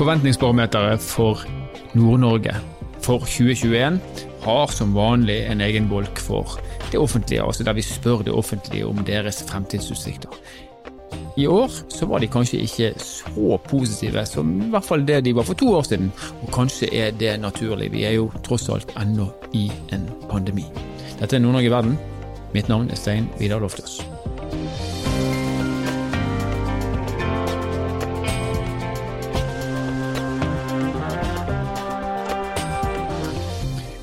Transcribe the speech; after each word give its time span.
Forventningsbarometeret 0.00 1.02
for 1.04 1.42
Nord-Norge 1.92 2.54
for 3.04 3.26
2021 3.28 3.98
har 4.40 4.70
som 4.72 4.94
vanlig 4.96 5.42
en 5.44 5.60
egen 5.60 5.90
bolk 5.90 6.22
for 6.24 6.54
det 6.88 6.96
offentlige, 6.96 7.42
altså 7.44 7.66
der 7.68 7.76
vi 7.76 7.84
spør 7.84 8.22
det 8.24 8.32
offentlige 8.32 8.86
om 8.88 9.02
deres 9.04 9.42
fremtidsutsikter. 9.50 10.32
I 11.36 11.44
år 11.46 11.68
så 11.92 12.08
var 12.08 12.24
de 12.24 12.30
kanskje 12.32 12.62
ikke 12.64 12.94
så 12.96 13.58
positive 13.68 14.24
som 14.26 14.54
i 14.62 14.70
hvert 14.72 14.88
fall 14.88 15.04
det 15.04 15.20
de 15.24 15.34
var 15.36 15.44
for 15.44 15.54
to 15.60 15.68
år 15.76 15.84
siden, 15.90 16.08
og 16.42 16.48
kanskje 16.54 16.88
er 16.96 17.10
det 17.10 17.36
naturlig. 17.40 17.92
Vi 17.92 18.06
er 18.08 18.16
jo 18.16 18.30
tross 18.46 18.70
alt 18.72 18.96
ennå 18.96 19.28
i 19.52 19.68
en 19.92 20.08
pandemi. 20.30 20.64
Dette 21.20 21.36
er 21.36 21.44
Nord-Norge 21.44 21.68
i 21.68 21.76
verden. 21.76 22.00
Mitt 22.56 22.72
navn 22.72 22.88
er 22.88 22.96
Stein 22.96 23.28
Vidar 23.38 23.60
Loftaas. 23.60 24.00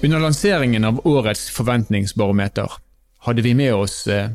Under 0.07 0.19
lanseringen 0.19 0.83
av 0.83 1.07
årets 1.07 1.49
forventningsbarometer 1.49 2.71
hadde 3.19 3.41
vi 3.41 3.53
med 3.53 3.73
oss 3.75 4.07
eh, 4.07 4.29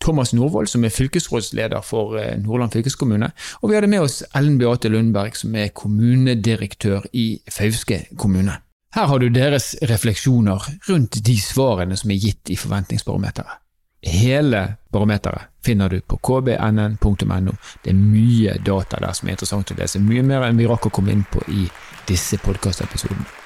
Thomas 0.00 0.32
Norvoll, 0.32 0.66
som 0.66 0.84
er 0.84 0.94
fylkesrådsleder 0.94 1.82
for 1.84 2.16
eh, 2.16 2.38
Nordland 2.40 2.72
fylkeskommune, 2.72 3.28
og 3.60 3.68
vi 3.68 3.76
hadde 3.76 3.90
med 3.92 4.06
oss 4.06 4.22
Ellen 4.32 4.56
Beate 4.56 4.88
Lundberg, 4.88 5.36
som 5.36 5.52
er 5.52 5.74
kommunedirektør 5.76 7.04
i 7.12 7.26
Fauske 7.52 8.06
kommune. 8.16 8.54
Her 8.96 9.10
har 9.10 9.20
du 9.20 9.28
deres 9.28 9.74
refleksjoner 9.90 10.64
rundt 10.88 11.18
de 11.26 11.34
svarene 11.44 11.98
som 12.00 12.14
er 12.14 12.22
gitt 12.24 12.48
i 12.48 12.56
forventningsbarometeret. 12.56 13.60
Hele 14.08 14.62
barometeret 14.88 15.52
finner 15.60 15.92
du 15.92 16.00
på 16.00 16.16
kbnn.no. 16.24 17.58
Det 17.84 17.92
er 17.92 18.00
mye 18.00 18.56
data 18.64 19.02
der 19.04 19.12
som 19.12 19.28
er 19.28 19.36
interessant 19.36 19.76
å 19.76 19.76
lese, 19.76 20.00
mye 20.00 20.24
mer 20.24 20.48
enn 20.48 20.56
vi 20.56 20.70
rakk 20.72 20.88
å 20.88 20.94
komme 21.02 21.12
inn 21.12 21.28
på 21.28 21.44
i 21.52 21.68
disse 22.08 22.40
podkastepisodene. 22.40 23.37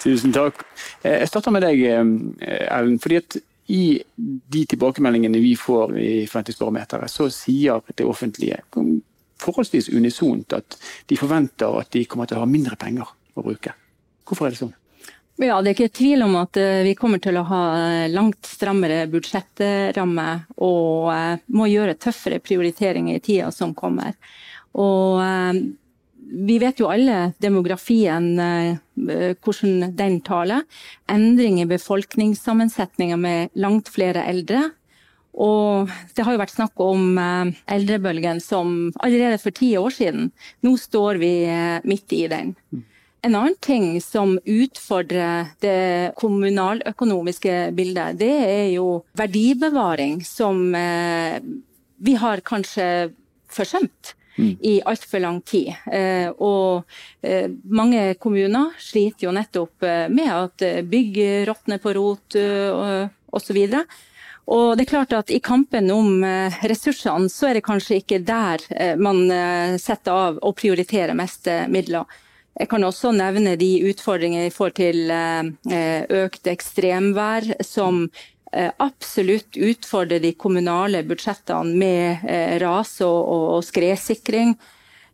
Tusen 0.00 0.32
takk. 0.32 0.64
Eh, 1.02 1.20
jeg 1.20 1.28
starter 1.28 1.52
med 1.52 1.64
deg, 1.66 1.82
eh, 1.84 2.66
Ellen. 2.70 2.98
fordi 2.98 3.16
at 3.16 3.36
I 3.70 4.02
de 4.18 4.64
tilbakemeldingene 4.66 5.38
vi 5.38 5.54
får 5.54 5.92
i 5.94 6.26
Fremtidsbarometeret, 6.26 7.06
så 7.06 7.28
sier 7.30 7.80
det 7.94 8.02
offentlige 8.04 8.58
forholdsvis 9.38 9.92
unisont 9.94 10.52
at 10.52 10.76
de 11.06 11.16
forventer 11.16 11.78
at 11.78 11.90
de 11.92 12.04
kommer 12.04 12.26
til 12.26 12.36
å 12.36 12.40
ha 12.40 12.46
mindre 12.50 12.74
penger 12.76 13.06
å 13.36 13.44
bruke. 13.44 13.70
Hvorfor 14.26 14.46
er 14.46 14.50
det 14.50 14.58
sånn? 14.58 14.74
Ja, 15.38 15.62
Det 15.62 15.70
er 15.70 15.76
ikke 15.76 15.98
tvil 16.00 16.22
om 16.22 16.34
at 16.36 16.56
eh, 16.56 16.82
vi 16.82 16.96
kommer 16.98 17.22
til 17.22 17.38
å 17.38 17.46
ha 17.46 17.62
langt 18.08 18.42
strammere 18.44 19.06
budsjettramme 19.06 20.28
og 20.58 21.46
må 21.46 21.70
gjøre 21.70 21.94
tøffere 21.94 22.40
prioriteringer 22.40 23.14
i 23.14 23.20
tida 23.22 23.52
som 23.52 23.72
kommer. 23.72 24.18
Og 24.74 25.22
vi 26.30 26.58
vet 26.62 26.80
jo 26.80 26.90
alle 26.90 27.32
demografien, 27.42 28.38
eh, 28.38 28.76
hvordan 29.42 29.94
den 29.96 30.20
taler. 30.20 30.62
Endring 31.10 31.60
i 31.60 31.66
befolkningssammensetninga 31.66 33.16
med 33.16 33.48
langt 33.54 33.88
flere 33.88 34.24
eldre. 34.30 34.70
Og 35.34 35.90
det 36.14 36.24
har 36.26 36.34
jo 36.34 36.42
vært 36.42 36.54
snakk 36.54 36.78
om 36.82 37.18
eh, 37.18 37.52
eldrebølgen 37.74 38.40
som 38.42 38.92
allerede 39.02 39.40
for 39.42 39.54
ti 39.56 39.72
år 39.78 39.90
siden. 39.94 40.30
Nå 40.62 40.76
står 40.78 41.20
vi 41.22 41.32
eh, 41.48 41.80
midt 41.84 42.14
i 42.14 42.26
den. 42.30 42.54
En 43.20 43.34
annen 43.34 43.58
ting 43.60 43.98
som 44.00 44.38
utfordrer 44.48 45.50
det 45.60 46.14
kommunaløkonomiske 46.16 47.74
bildet, 47.76 48.16
det 48.22 48.32
er 48.46 48.68
jo 48.72 49.02
verdibevaring, 49.12 50.22
som 50.24 50.72
vi 52.00 52.14
har 52.16 52.40
kanskje 52.40 52.86
forsømt 53.52 54.14
mm. 54.36 54.56
i 54.60 54.80
altfor 54.84 55.20
lang 55.20 55.40
tid. 55.42 55.72
Eh, 55.92 56.28
og 56.30 56.84
eh, 57.22 57.50
mange 57.64 58.14
kommuner 58.20 58.76
sliter 58.78 59.28
jo 59.28 59.34
nettopp 59.34 59.86
eh, 59.86 60.06
med 60.12 60.30
at 60.34 60.64
bygg 60.88 61.20
råtner 61.48 61.82
på 61.82 61.94
rot 61.96 62.38
osv. 63.30 63.60
Og 64.50 64.66
det 64.76 64.84
er 64.84 64.90
klart 64.90 65.12
at 65.14 65.30
I 65.30 65.38
kampen 65.44 65.92
om 65.94 66.24
ressursene, 66.66 67.30
så 67.30 67.50
er 67.50 67.58
det 67.58 67.66
kanskje 67.66 68.00
ikke 68.00 68.18
der 68.26 68.64
man 68.98 69.20
setter 69.78 70.16
av 70.16 70.40
og 70.42 70.56
prioriterer 70.58 71.14
mest 71.14 71.46
midler. 71.70 72.08
Jeg 72.58 72.66
kan 72.72 72.82
også 72.82 73.12
nevne 73.14 73.54
de 73.60 73.68
utfordringene 73.92 74.48
i 74.48 74.50
forhold 74.50 74.74
til 74.80 75.12
økt 76.24 76.50
ekstremvær, 76.50 77.46
som 77.62 78.08
absolutt 78.76 79.56
utfordre 79.56 80.18
de 80.18 80.32
kommunale 80.34 81.04
budsjettene 81.06 81.76
med 81.78 82.26
eh, 82.26 82.58
ras 82.62 82.96
og 83.06 83.62
skredsikring. 83.64 84.56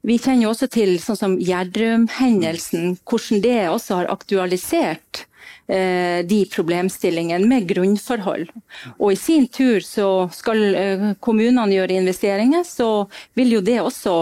Vi 0.07 0.19
kjenner 0.23 0.53
også 0.53 0.69
til 0.73 0.97
sånn 1.03 1.19
som 1.19 1.39
Gjerdrum-hendelsen, 1.43 2.97
hvordan 3.05 3.43
det 3.45 3.59
også 3.69 4.01
har 4.01 4.11
aktualisert 4.13 5.27
eh, 5.69 6.23
de 6.25 6.41
problemstillingene 6.53 7.49
med 7.51 7.69
grunnforhold. 7.69 8.49
Og 8.97 9.13
i 9.13 9.21
sin 9.21 9.49
tur 9.53 9.85
så 9.85 10.11
skal 10.33 11.17
kommunene 11.21 11.75
gjøre 11.75 12.01
investeringer, 12.01 12.65
så 12.65 13.09
vil 13.37 13.59
jo 13.59 13.65
det 13.67 13.81
også 13.83 14.17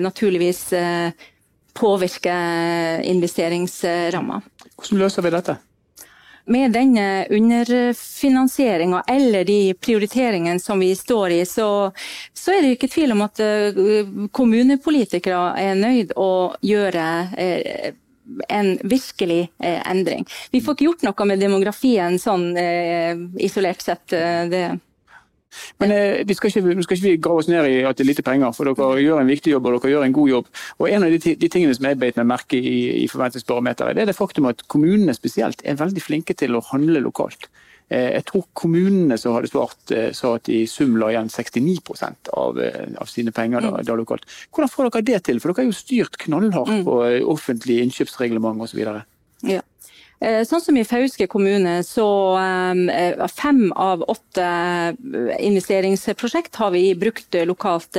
naturligvis 0.00 0.68
påvirke 1.76 2.36
investeringsramma. 3.04 4.40
Hvordan 4.76 5.02
løser 5.02 5.26
vi 5.26 5.34
dette? 5.34 5.58
Med 6.46 6.72
denne 6.72 7.26
underfinansieringa 7.30 9.02
eller 9.08 9.44
de 9.44 9.74
prioriteringene 9.74 10.60
som 10.60 10.80
vi 10.80 10.94
står 10.96 11.30
i, 11.30 11.44
så, 11.46 11.92
så, 12.32 12.52
er 12.52 12.62
det 12.62 12.74
ikke 12.76 12.90
tvil 12.92 13.14
om 13.16 13.24
at 13.26 13.42
eh, 13.42 13.78
kommunepolitikere 14.36 15.52
er 15.60 15.78
nøyd 15.78 16.14
å 16.16 16.30
gjøre 16.62 17.06
eh, 17.38 17.92
en 18.48 18.72
virkelig 18.82 19.42
eh, 19.62 19.80
endring. 19.90 20.26
Vi 20.50 20.62
får 20.62 20.76
ikke 20.76 20.88
gjort 20.88 21.06
noe 21.06 21.28
med 21.30 21.42
demografien 21.42 22.18
sånn 22.18 22.48
isolert 23.38 23.82
sett. 23.82 24.06
det 24.10 24.64
men 25.82 25.94
eh, 25.94 26.22
vi 26.26 26.36
skal 26.36 26.50
ikke, 26.50 26.86
skal 26.86 27.00
ikke 27.00 27.22
grave 27.26 27.44
oss 27.44 27.50
ned 27.50 27.68
i 27.70 27.82
at 27.86 27.98
det 27.98 28.06
er 28.06 28.10
lite 28.12 28.26
penger, 28.26 28.54
for 28.56 28.70
dere 28.70 29.02
gjør 29.02 29.22
en 29.22 29.30
viktig 29.30 29.54
jobb 29.54 29.68
og 29.70 29.78
dere 29.78 29.94
gjør 29.94 30.08
en 30.08 30.16
god 30.16 30.32
jobb. 30.32 30.50
Og 30.78 30.88
En 30.96 31.06
av 31.06 31.12
de, 31.12 31.36
de 31.36 31.52
tingene 31.52 31.76
som 31.76 31.88
jeg 31.88 32.00
beit 32.00 32.18
meg 32.20 32.30
merke 32.30 32.58
i, 32.58 33.04
i 33.04 33.06
forventningsbarometeret, 33.12 33.96
det 33.96 34.06
er 34.06 34.10
det 34.12 34.18
faktum 34.18 34.48
at 34.50 34.66
kommunene 34.72 35.14
spesielt 35.16 35.62
er 35.64 35.78
veldig 35.78 36.02
flinke 36.02 36.36
til 36.38 36.56
å 36.56 36.64
handle 36.72 37.04
lokalt. 37.04 37.50
Eh, 37.86 38.16
jeg 38.16 38.24
tror 38.26 38.46
kommunene 38.58 39.14
som 39.20 39.36
hadde 39.36 39.50
svart, 39.50 39.78
eh, 39.94 40.10
sa 40.16 40.34
at 40.34 40.48
de 40.48 40.62
i 40.64 40.66
sum 40.66 40.96
la 40.98 41.12
igjen 41.12 41.30
69 41.30 42.26
av, 42.34 42.58
eh, 42.58 42.86
av 42.98 43.06
sine 43.06 43.30
penger 43.30 43.62
da, 43.62 43.82
da, 43.82 43.94
lokalt. 43.94 44.26
Hvordan 44.50 44.72
får 44.72 44.90
dere 44.90 45.06
det 45.06 45.22
til? 45.28 45.38
For 45.38 45.52
dere 45.52 45.62
har 45.62 45.70
jo 45.70 45.76
styrt 45.76 46.18
knallhardt 46.18 46.82
mm. 46.82 46.84
på 46.84 46.96
offentlige 47.30 47.86
innkjøpsreglement 47.86 48.60
osv. 48.66 48.82
Ja. 49.46 49.62
Eh, 50.20 50.42
sånn 50.48 50.62
som 50.64 50.76
i 50.80 50.84
Fauske 50.88 51.26
kommune, 51.28 51.82
så 51.84 52.08
eh, 52.40 53.26
fem 53.28 53.68
av 53.76 54.04
åtte 54.08 54.46
eh, 54.46 55.36
investeringsprosjekt 55.44 56.56
har 56.56 56.72
vi 56.72 56.88
brukt 56.96 57.36
lokalt 57.44 57.98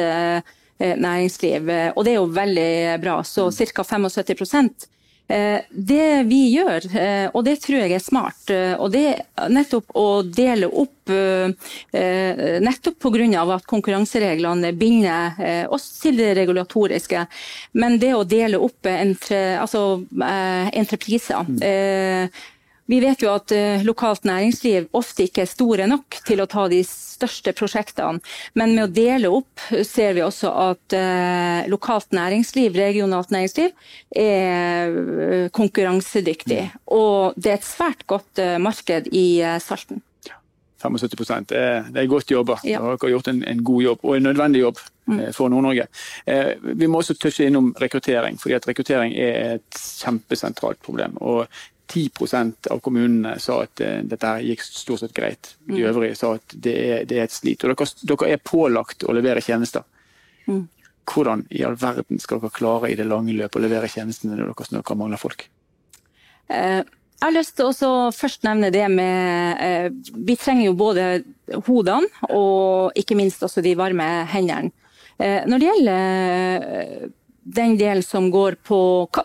næringsliv. 0.77 1.69
Og 1.97 2.03
det 2.05 2.11
er 2.11 2.19
jo 2.19 2.27
veldig 2.29 2.71
bra. 3.01 3.15
Så 3.25 3.49
ca. 3.73 3.83
75 3.83 4.37
Eh, 4.37 4.96
det 5.27 6.23
vi 6.23 6.41
gjør, 6.53 6.85
eh, 6.95 7.25
og 7.33 7.43
det 7.43 7.57
tror 7.63 7.81
jeg 7.81 7.95
er 7.97 8.03
smart, 8.03 8.49
eh, 8.53 8.75
og 8.79 8.93
det 8.93 9.03
er 9.11 9.49
nettopp 9.51 9.91
å 9.95 10.07
dele 10.23 10.71
opp 10.71 10.93
Nettopp 11.07 12.97
pga. 12.99 13.43
at 13.55 13.63
konkurransereglene 13.63 14.73
binder 14.75 15.69
oss 15.71 15.85
til 16.01 16.17
det 16.19 16.33
regulatoriske. 16.35 17.21
Men 17.79 17.95
det 17.97 18.11
å 18.11 18.25
dele 18.27 18.59
opp 18.59 18.89
entre, 18.91 19.55
altså, 19.55 20.03
entrepriser 20.19 21.47
mm. 21.47 22.27
Vi 22.87 22.99
vet 23.03 23.23
jo 23.23 23.33
at 23.33 23.51
uh, 23.55 23.83
lokalt 23.87 24.27
næringsliv 24.27 24.89
ofte 24.97 25.27
ikke 25.27 25.43
er 25.43 25.51
store 25.51 25.87
nok 25.91 26.19
til 26.27 26.41
å 26.43 26.47
ta 26.49 26.67
de 26.71 26.81
største 26.87 27.53
prosjektene, 27.57 28.21
men 28.59 28.75
med 28.75 28.85
å 28.85 28.93
dele 28.93 29.31
opp 29.33 29.63
ser 29.87 30.15
vi 30.17 30.23
også 30.25 30.51
at 30.71 30.97
uh, 30.97 31.67
lokalt 31.71 32.15
næringsliv, 32.15 32.75
regionalt 32.77 33.33
næringsliv, 33.33 33.73
er 34.15 35.49
konkurransedyktig. 35.55 36.63
Og 36.95 37.37
det 37.37 37.53
er 37.53 37.59
et 37.59 37.67
svært 37.67 38.05
godt 38.07 38.43
marked 38.63 39.09
i 39.15 39.27
Salten. 39.63 40.01
75 40.77 41.47
det 41.49 41.57
er, 41.57 41.87
det 41.93 42.01
er 42.01 42.09
godt 42.09 42.31
jobba. 42.31 42.57
Ja. 42.63 42.81
Dere 42.81 42.97
har 43.01 43.09
gjort 43.09 43.31
en, 43.31 43.41
en, 43.47 43.63
god 43.63 43.83
jobb, 43.83 44.03
og 44.03 44.17
en 44.17 44.27
nødvendig 44.29 44.61
jobb 44.61 44.81
mm. 45.05 45.21
for 45.33 45.49
Nord-Norge. 45.49 45.87
Eh, 46.25 46.53
vi 46.61 46.87
må 46.87 47.01
også 47.01 47.17
touche 47.17 47.47
innom 47.47 47.73
rekruttering, 47.81 48.37
fordi 48.41 48.57
at 48.57 48.67
rekruttering 48.69 49.15
er 49.17 49.57
et 49.57 49.81
kjempesentralt 50.03 50.81
problem. 50.85 51.17
Og 51.17 51.47
10% 51.87 52.67
av 52.71 52.79
kommunene 52.83 53.37
sa 53.39 53.61
at 53.63 53.81
uh, 53.83 53.99
dette 54.07 54.31
gikk 54.45 54.63
stort 54.65 55.03
sett 55.03 55.13
greit. 55.15 55.53
De 55.65 55.79
mm. 55.79 55.85
øvrige 55.89 56.17
sa 56.19 56.33
at 56.37 56.55
det 56.65 56.73
er, 56.77 57.05
det 57.09 57.19
er 57.19 57.27
et 57.27 57.35
slit. 57.35 57.63
Og 57.63 57.71
dere, 57.73 57.87
dere, 58.11 58.31
er 58.35 58.43
pålagt 58.43 59.05
å 59.07 59.15
levere 59.15 59.43
tjenester. 59.43 59.85
Mm. 60.47 60.65
Hvordan 61.07 61.45
i 61.55 61.63
all 61.67 61.77
verden 61.79 62.19
skal 62.19 62.41
dere 62.43 62.55
klare 62.55 62.91
i 62.91 62.97
det 62.99 63.07
lange 63.07 63.35
løp 63.35 63.55
å 63.55 63.63
levere 63.63 63.89
tjenestene 63.91 64.35
når 64.35 64.51
dere, 64.51 64.69
når 64.71 64.83
dere 64.83 64.99
mangler 64.99 65.21
folk? 65.21 65.47
Uh, 66.51 66.83
jeg 67.17 67.25
har 67.25 67.33
lyst 67.33 67.55
til 67.57 67.71
å 67.71 67.93
først 68.13 68.43
nevne 68.45 68.69
det 68.69 68.85
med 68.93 69.57
uh, 69.57 70.11
Vi 70.27 70.35
trenger 70.37 70.67
jo 70.67 70.75
både 70.77 71.07
hodene 71.65 72.27
og 72.29 72.99
ikke 72.99 73.17
minst 73.17 73.41
også 73.43 73.63
de 73.65 73.77
varme 73.79 74.05
hendene. 74.33 74.73
Når 75.17 75.57
det 75.57 75.65
gjelder 75.65 77.07
den 77.47 77.77
delen 77.77 78.03
som 78.03 78.31
går 78.31 78.57
på 78.67 78.77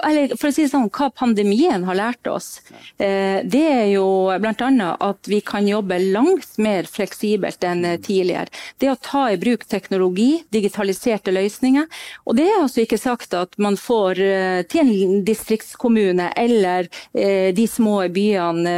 eller 0.03 0.37
for 0.37 0.51
å 0.51 0.55
si 0.55 0.65
det 0.65 0.71
sånn, 0.73 0.89
hva 0.95 1.09
pandemien 1.11 1.83
har 1.89 1.99
lært 1.99 2.29
oss, 2.31 2.61
eh, 3.03 3.43
det 3.43 3.63
er 3.67 3.89
jo 3.93 4.07
bl.a. 4.43 4.91
at 4.95 5.31
vi 5.31 5.41
kan 5.45 5.67
jobbe 5.69 5.99
langt 6.15 6.59
mer 6.63 6.87
fleksibelt 6.91 7.65
enn 7.67 7.85
tidligere. 8.03 8.53
Det 8.79 8.93
å 8.93 8.99
ta 9.03 9.25
i 9.33 9.41
bruk 9.41 9.67
teknologi, 9.67 10.45
digitaliserte 10.55 11.35
løsninger. 11.35 11.89
Og 12.27 12.39
det 12.39 12.47
er 12.47 12.61
altså 12.61 12.85
ikke 12.85 13.01
sagt 13.01 13.35
at 13.39 13.59
man 13.63 13.79
får 13.81 14.23
eh, 14.23 14.63
til 14.71 14.87
en 14.87 15.23
distriktskommune 15.27 16.31
eller 16.39 16.91
eh, 17.13 17.51
de 17.55 17.67
små 17.69 17.99
byene 18.13 18.77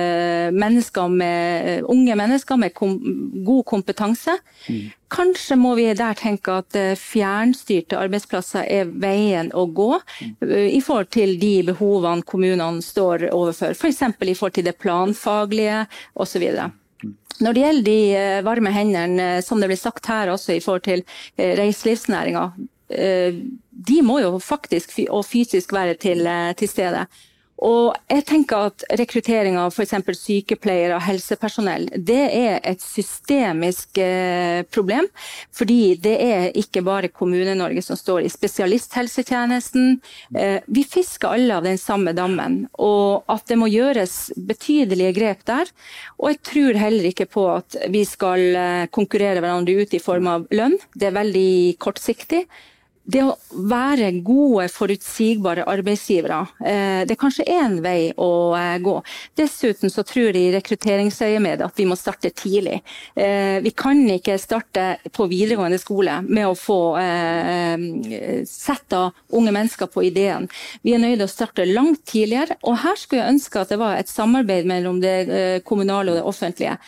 mennesker 0.54 1.12
med, 1.12 1.84
unge 1.90 2.16
mennesker 2.16 2.60
med 2.60 2.74
kom, 2.76 2.96
god 3.44 3.64
kompetanse. 3.74 4.38
Mm. 4.68 4.92
Kanskje 5.14 5.56
må 5.58 5.74
vi 5.78 5.86
der 5.94 6.16
tenke 6.18 6.56
at 6.58 6.74
eh, 6.78 6.94
fjernstyrte 6.98 7.98
arbeidsplasser 8.00 8.66
er 8.66 8.88
veien 8.90 9.52
å 9.54 9.66
gå 9.70 9.90
eh, 9.94 10.72
i 10.74 10.80
forhold 10.82 11.12
til 11.14 11.36
de 11.38 11.54
behovene 11.68 12.26
kommunene 12.26 12.82
står 12.82 13.28
overfor. 13.30 13.76
F.eks. 13.76 14.02
I 14.02 14.34
forhold 14.34 14.56
til 14.58 14.66
det 14.66 14.78
planfaglige 14.82 15.84
osv. 16.18 16.46
Når 17.44 17.54
det 17.54 17.62
gjelder 17.62 17.86
de 17.86 17.98
eh, 18.18 18.40
varme 18.46 18.74
hendene, 18.74 19.28
som 19.46 19.62
det 19.62 19.70
blir 19.70 19.80
sagt 19.80 20.10
her 20.10 20.32
også 20.34 20.56
i 20.56 20.62
forhold 20.64 20.86
til 20.88 21.04
reiselivsnæringa, 21.38 22.48
de 22.94 23.94
må 24.04 24.18
jo 24.20 24.36
faktisk 24.38 24.92
og 25.08 25.24
fysisk 25.26 25.72
være 25.74 25.96
til, 25.98 26.28
til 26.60 26.68
stede. 26.68 27.06
Og 27.62 27.94
jeg 28.10 28.24
tenker 28.26 28.68
at 28.70 28.84
Rekruttering 28.98 29.56
av 29.60 29.70
f.eks. 29.70 29.94
sykepleiere 30.18 30.96
og 30.96 31.04
helsepersonell 31.06 31.86
det 31.94 32.22
er 32.34 32.58
et 32.66 32.82
systemisk 32.82 34.00
eh, 34.02 34.64
problem. 34.74 35.06
Fordi 35.54 35.94
det 36.02 36.14
er 36.24 36.58
ikke 36.58 36.82
bare 36.86 37.12
Kommune-Norge 37.14 37.84
som 37.86 37.98
står 37.98 38.26
i 38.26 38.32
spesialisthelsetjenesten. 38.32 39.98
Eh, 40.34 40.58
vi 40.66 40.84
fisker 40.88 41.36
alle 41.36 41.60
av 41.60 41.68
den 41.68 41.78
samme 41.78 42.14
dammen. 42.16 42.64
Og 42.74 43.24
at 43.30 43.46
det 43.50 43.58
må 43.60 43.70
gjøres 43.70 44.34
betydelige 44.34 45.14
grep 45.16 45.46
der. 45.48 45.70
Og 46.18 46.32
jeg 46.32 46.42
tror 46.50 46.82
heller 46.82 47.10
ikke 47.10 47.30
på 47.30 47.48
at 47.54 47.78
vi 47.94 48.04
skal 48.08 48.44
eh, 48.50 48.86
konkurrere 48.94 49.44
hverandre 49.44 49.78
ut 49.84 49.94
i 49.94 50.02
form 50.02 50.30
av 50.32 50.48
lønn. 50.54 50.76
Det 50.94 51.10
er 51.10 51.18
veldig 51.22 51.50
kortsiktig 51.82 52.44
det 53.04 53.20
å 53.20 53.34
være 53.68 54.08
gode, 54.24 54.64
forutsigbare 54.72 55.66
arbeidsgivere, 55.68 56.38
eh, 56.64 57.02
det 57.04 57.12
er 57.14 57.20
kanskje 57.20 57.44
én 57.52 57.76
vei 57.84 58.08
å 58.16 58.56
eh, 58.56 58.78
gå. 58.80 58.94
Dessuten 59.36 59.92
så 59.92 60.04
tror 60.08 60.30
jeg 60.30 60.40
i 60.40 60.54
rekrutteringsøyemed 60.54 61.64
at 61.66 61.76
vi 61.76 61.86
må 61.88 61.98
starte 62.00 62.32
tidlig. 62.32 62.80
Eh, 63.14 63.60
vi 63.64 63.74
kan 63.76 64.00
ikke 64.16 64.38
starte 64.40 64.86
på 65.12 65.28
videregående 65.28 65.78
skole 65.82 66.20
med 66.24 66.48
å 66.48 66.56
få 66.56 66.80
sette 68.48 68.98
unge 69.34 69.52
mennesker 69.54 69.88
på 69.90 70.04
ideen. 70.08 70.46
Vi 70.84 70.94
er 70.94 71.02
til 71.04 71.24
å 71.24 71.30
starte 71.30 71.66
langt 71.68 72.04
tidligere, 72.08 72.56
og 72.64 72.78
her 72.82 72.96
skulle 72.98 73.22
jeg 73.22 73.34
ønske 73.36 73.60
at 73.60 73.72
det 73.72 73.78
var 73.80 73.98
et 73.98 74.10
samarbeid 74.10 74.68
mellom 74.68 75.00
det 75.02 75.62
kommunale 75.68 76.12
og 76.12 76.18
det 76.18 76.28
offentlige 76.28 76.78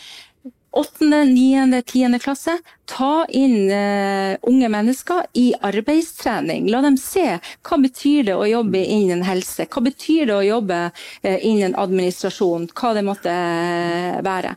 åttende, 0.77 1.25
niende, 1.25 1.83
tiende 1.83 2.19
klasse. 2.23 2.59
Ta 2.87 3.27
inn 3.35 3.71
uh, 3.71 4.37
unge 4.47 4.69
mennesker 4.71 5.25
i 5.41 5.49
arbeidstrening. 5.65 6.69
La 6.71 6.83
dem 6.85 6.99
se 7.01 7.39
hva 7.41 7.79
betyr 7.83 8.29
det 8.29 8.37
å 8.37 8.47
jobbe 8.49 8.83
innen 8.85 9.25
helse. 9.27 9.67
Hva 9.71 9.83
betyr 9.89 10.29
det 10.31 10.37
å 10.37 10.45
jobbe 10.47 10.81
uh, 10.91 11.39
innen 11.41 11.77
administrasjon, 11.81 12.69
hva 12.77 12.93
det 12.97 13.05
måtte 13.07 13.33
uh, 13.33 14.19
være. 14.27 14.57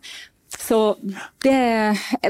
Så 0.60 0.80
det 1.46 1.60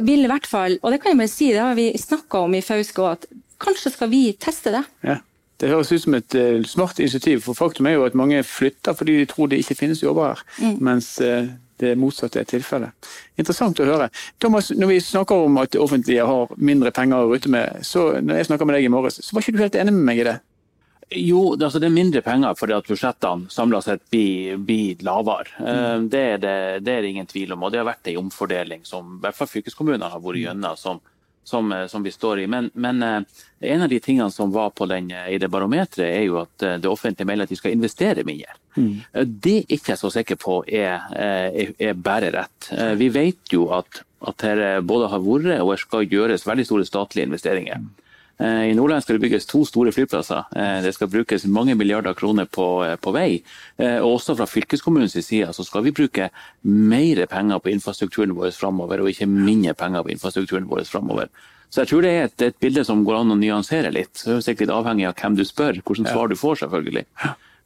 vil 0.06 0.26
i 0.26 0.30
hvert 0.30 0.48
fall, 0.48 0.78
og 0.84 0.94
det 0.94 1.00
kan 1.02 1.14
jeg 1.14 1.22
bare 1.22 1.32
si, 1.32 1.50
det 1.56 1.64
har 1.64 1.78
vi 1.80 1.90
snakka 1.98 2.44
om 2.46 2.56
i 2.56 2.64
Fauske 2.64 3.02
òg, 3.04 3.16
at 3.18 3.42
kanskje 3.64 3.94
skal 3.96 4.12
vi 4.12 4.26
teste 4.40 4.76
det. 4.76 4.84
Ja. 5.08 5.18
Det 5.60 5.68
høres 5.68 5.90
ut 5.92 6.06
som 6.06 6.14
et 6.16 6.36
smart 6.72 7.02
initiativ, 7.04 7.42
for 7.44 7.58
faktum 7.58 7.90
er 7.90 7.98
jo 7.98 8.06
at 8.06 8.14
mange 8.16 8.38
flytter 8.48 8.96
fordi 8.96 9.18
de 9.20 9.26
tror 9.28 9.50
det 9.52 9.58
ikke 9.60 9.76
finnes 9.76 10.00
jobber 10.00 10.30
her. 10.30 10.44
Mm. 10.64 10.78
Mens 10.88 11.10
det 11.80 11.96
motsatte 12.00 12.42
er 12.42 12.50
tilfellet. 12.50 13.10
Interessant 13.40 13.80
å 13.80 13.88
høre. 13.88 14.10
Thomas, 14.42 14.72
når 14.76 14.94
vi 14.94 15.00
snakker 15.04 15.48
om 15.48 15.58
at 15.62 15.74
det 15.74 15.82
offentlige 15.82 16.28
har 16.28 16.54
mindre 16.58 16.92
penger 16.96 17.24
å 17.24 17.32
rutte 17.32 17.52
med, 17.52 17.82
så 17.88 18.12
når 18.20 18.42
jeg 18.42 18.50
snakka 18.52 18.68
med 18.68 18.80
deg 18.80 18.88
i 18.88 18.94
morges, 18.94 19.22
så 19.24 19.36
var 19.36 19.46
ikke 19.46 19.58
du 19.58 19.64
helt 19.64 19.80
enig 19.80 19.96
med 19.96 20.08
meg 20.12 20.24
i 20.24 20.30
det? 20.30 20.38
Jo, 21.10 21.56
det, 21.56 21.66
altså 21.66 21.80
det 21.82 21.88
er 21.88 21.96
mindre 21.96 22.22
penger 22.22 22.58
fordi 22.58 22.76
at 22.76 22.90
budsjettene 22.90 23.50
samla 23.50 23.80
sett 23.82 24.04
blir, 24.14 24.60
blir 24.62 25.00
lavere. 25.06 25.50
Mm. 25.58 26.10
Det, 26.12 26.26
er 26.36 26.44
det, 26.44 26.58
det, 26.86 26.94
er 26.94 27.02
det, 27.02 27.14
ingen 27.16 27.30
tvil 27.30 27.56
om. 27.56 27.64
og 27.66 27.74
Det 27.74 27.82
har 27.82 27.88
vært 27.88 28.12
en 28.12 28.20
omfordeling 28.22 28.84
som 28.86 29.16
i 29.16 29.24
hvert 29.24 29.38
fall 29.38 29.50
fylkeskommunene 29.50 30.12
har 30.14 30.22
vært 30.22 30.44
gjennom. 30.44 30.78
som 30.78 31.02
som, 31.50 31.72
eh, 31.72 31.88
som, 31.88 32.04
vi 32.04 32.12
står 32.12 32.40
i. 32.40 32.48
Men, 32.48 32.70
men 32.74 33.04
uh, 33.04 33.22
en 33.60 33.82
av 33.82 33.90
de 33.90 34.00
tingene 34.00 34.32
som 34.32 34.52
var 34.52 34.70
på 34.70 34.86
den, 34.86 35.12
eh, 35.12 35.32
i 35.34 35.38
det 35.42 35.50
barometeret, 35.52 36.06
er 36.08 36.26
jo 36.28 36.40
at 36.44 36.66
det 36.82 36.90
offentlige 36.90 37.28
melder 37.28 37.50
at 37.50 37.54
de 37.54 37.60
skal 37.60 37.76
investere 37.76 38.26
mindre. 38.28 38.56
Mm. 38.78 38.92
Det 39.26 39.56
er 39.64 39.74
ikke 39.76 39.96
jeg 39.96 40.02
så 40.02 40.12
sikker 40.14 40.38
på 40.40 40.60
er, 40.68 41.08
er, 41.18 41.74
er 41.82 41.98
bare 41.98 42.30
rett. 42.32 42.70
vi 43.00 43.10
vet 43.12 43.52
jo 43.52 43.66
at, 43.76 44.04
at 44.30 44.46
det 44.46 44.70
både 44.88 45.10
har 45.12 45.24
vært 45.26 45.64
og 45.66 45.74
skal 45.82 46.06
gjøres 46.08 46.46
veldig 46.48 46.68
store 46.68 46.88
statlige 46.88 47.28
investeringer. 47.28 47.82
Mm. 47.82 47.90
Eh, 48.40 48.70
I 48.72 48.74
Nordland 48.74 49.04
skal 49.04 49.18
det 49.18 49.20
bygges 49.26 49.46
to 49.46 49.66
store 49.68 49.92
flyplasser. 49.92 50.46
Eh, 50.56 50.80
det 50.84 50.94
skal 50.96 51.10
brukes 51.12 51.46
mange 51.46 51.76
milliarder 51.76 52.14
kroner 52.14 52.46
på, 52.46 52.86
eh, 52.86 52.96
på 52.96 53.12
vei. 53.12 53.44
Og 53.80 54.16
også 54.16 54.36
fra 54.36 54.48
fylkeskommunens 54.48 55.18
side 55.26 55.52
så 55.54 55.66
skal 55.66 55.84
vi 55.84 55.92
bruke 55.92 56.30
mer 56.64 57.26
penger 57.26 57.60
på 57.60 57.72
infrastrukturen 57.72 58.36
vår 58.36 58.52
framover, 58.52 59.02
og 59.02 59.10
ikke 59.10 59.28
mindre 59.28 59.74
penger 59.74 60.04
på 60.04 60.12
infrastrukturen 60.12 60.68
vår 60.68 60.88
framover. 60.88 61.28
Så 61.70 61.82
jeg 61.82 61.88
tror 61.88 62.02
det 62.02 62.10
er 62.10 62.24
et, 62.24 62.42
et, 62.42 62.60
bilde 62.60 62.84
som 62.86 63.04
går 63.06 63.20
an 63.20 63.32
å 63.32 63.40
nyansere 63.40 63.92
litt. 63.92 64.16
Så 64.16 64.32
det 64.32 64.38
er 64.38 64.42
sikkert 64.48 64.68
litt 64.68 64.78
avhengig 64.78 65.08
av 65.08 65.16
hvem 65.16 65.36
du 65.36 65.44
spør, 65.46 65.82
hvordan 65.84 66.08
svar 66.08 66.28
du 66.28 66.36
får, 66.36 66.64
selvfølgelig. 66.64 67.06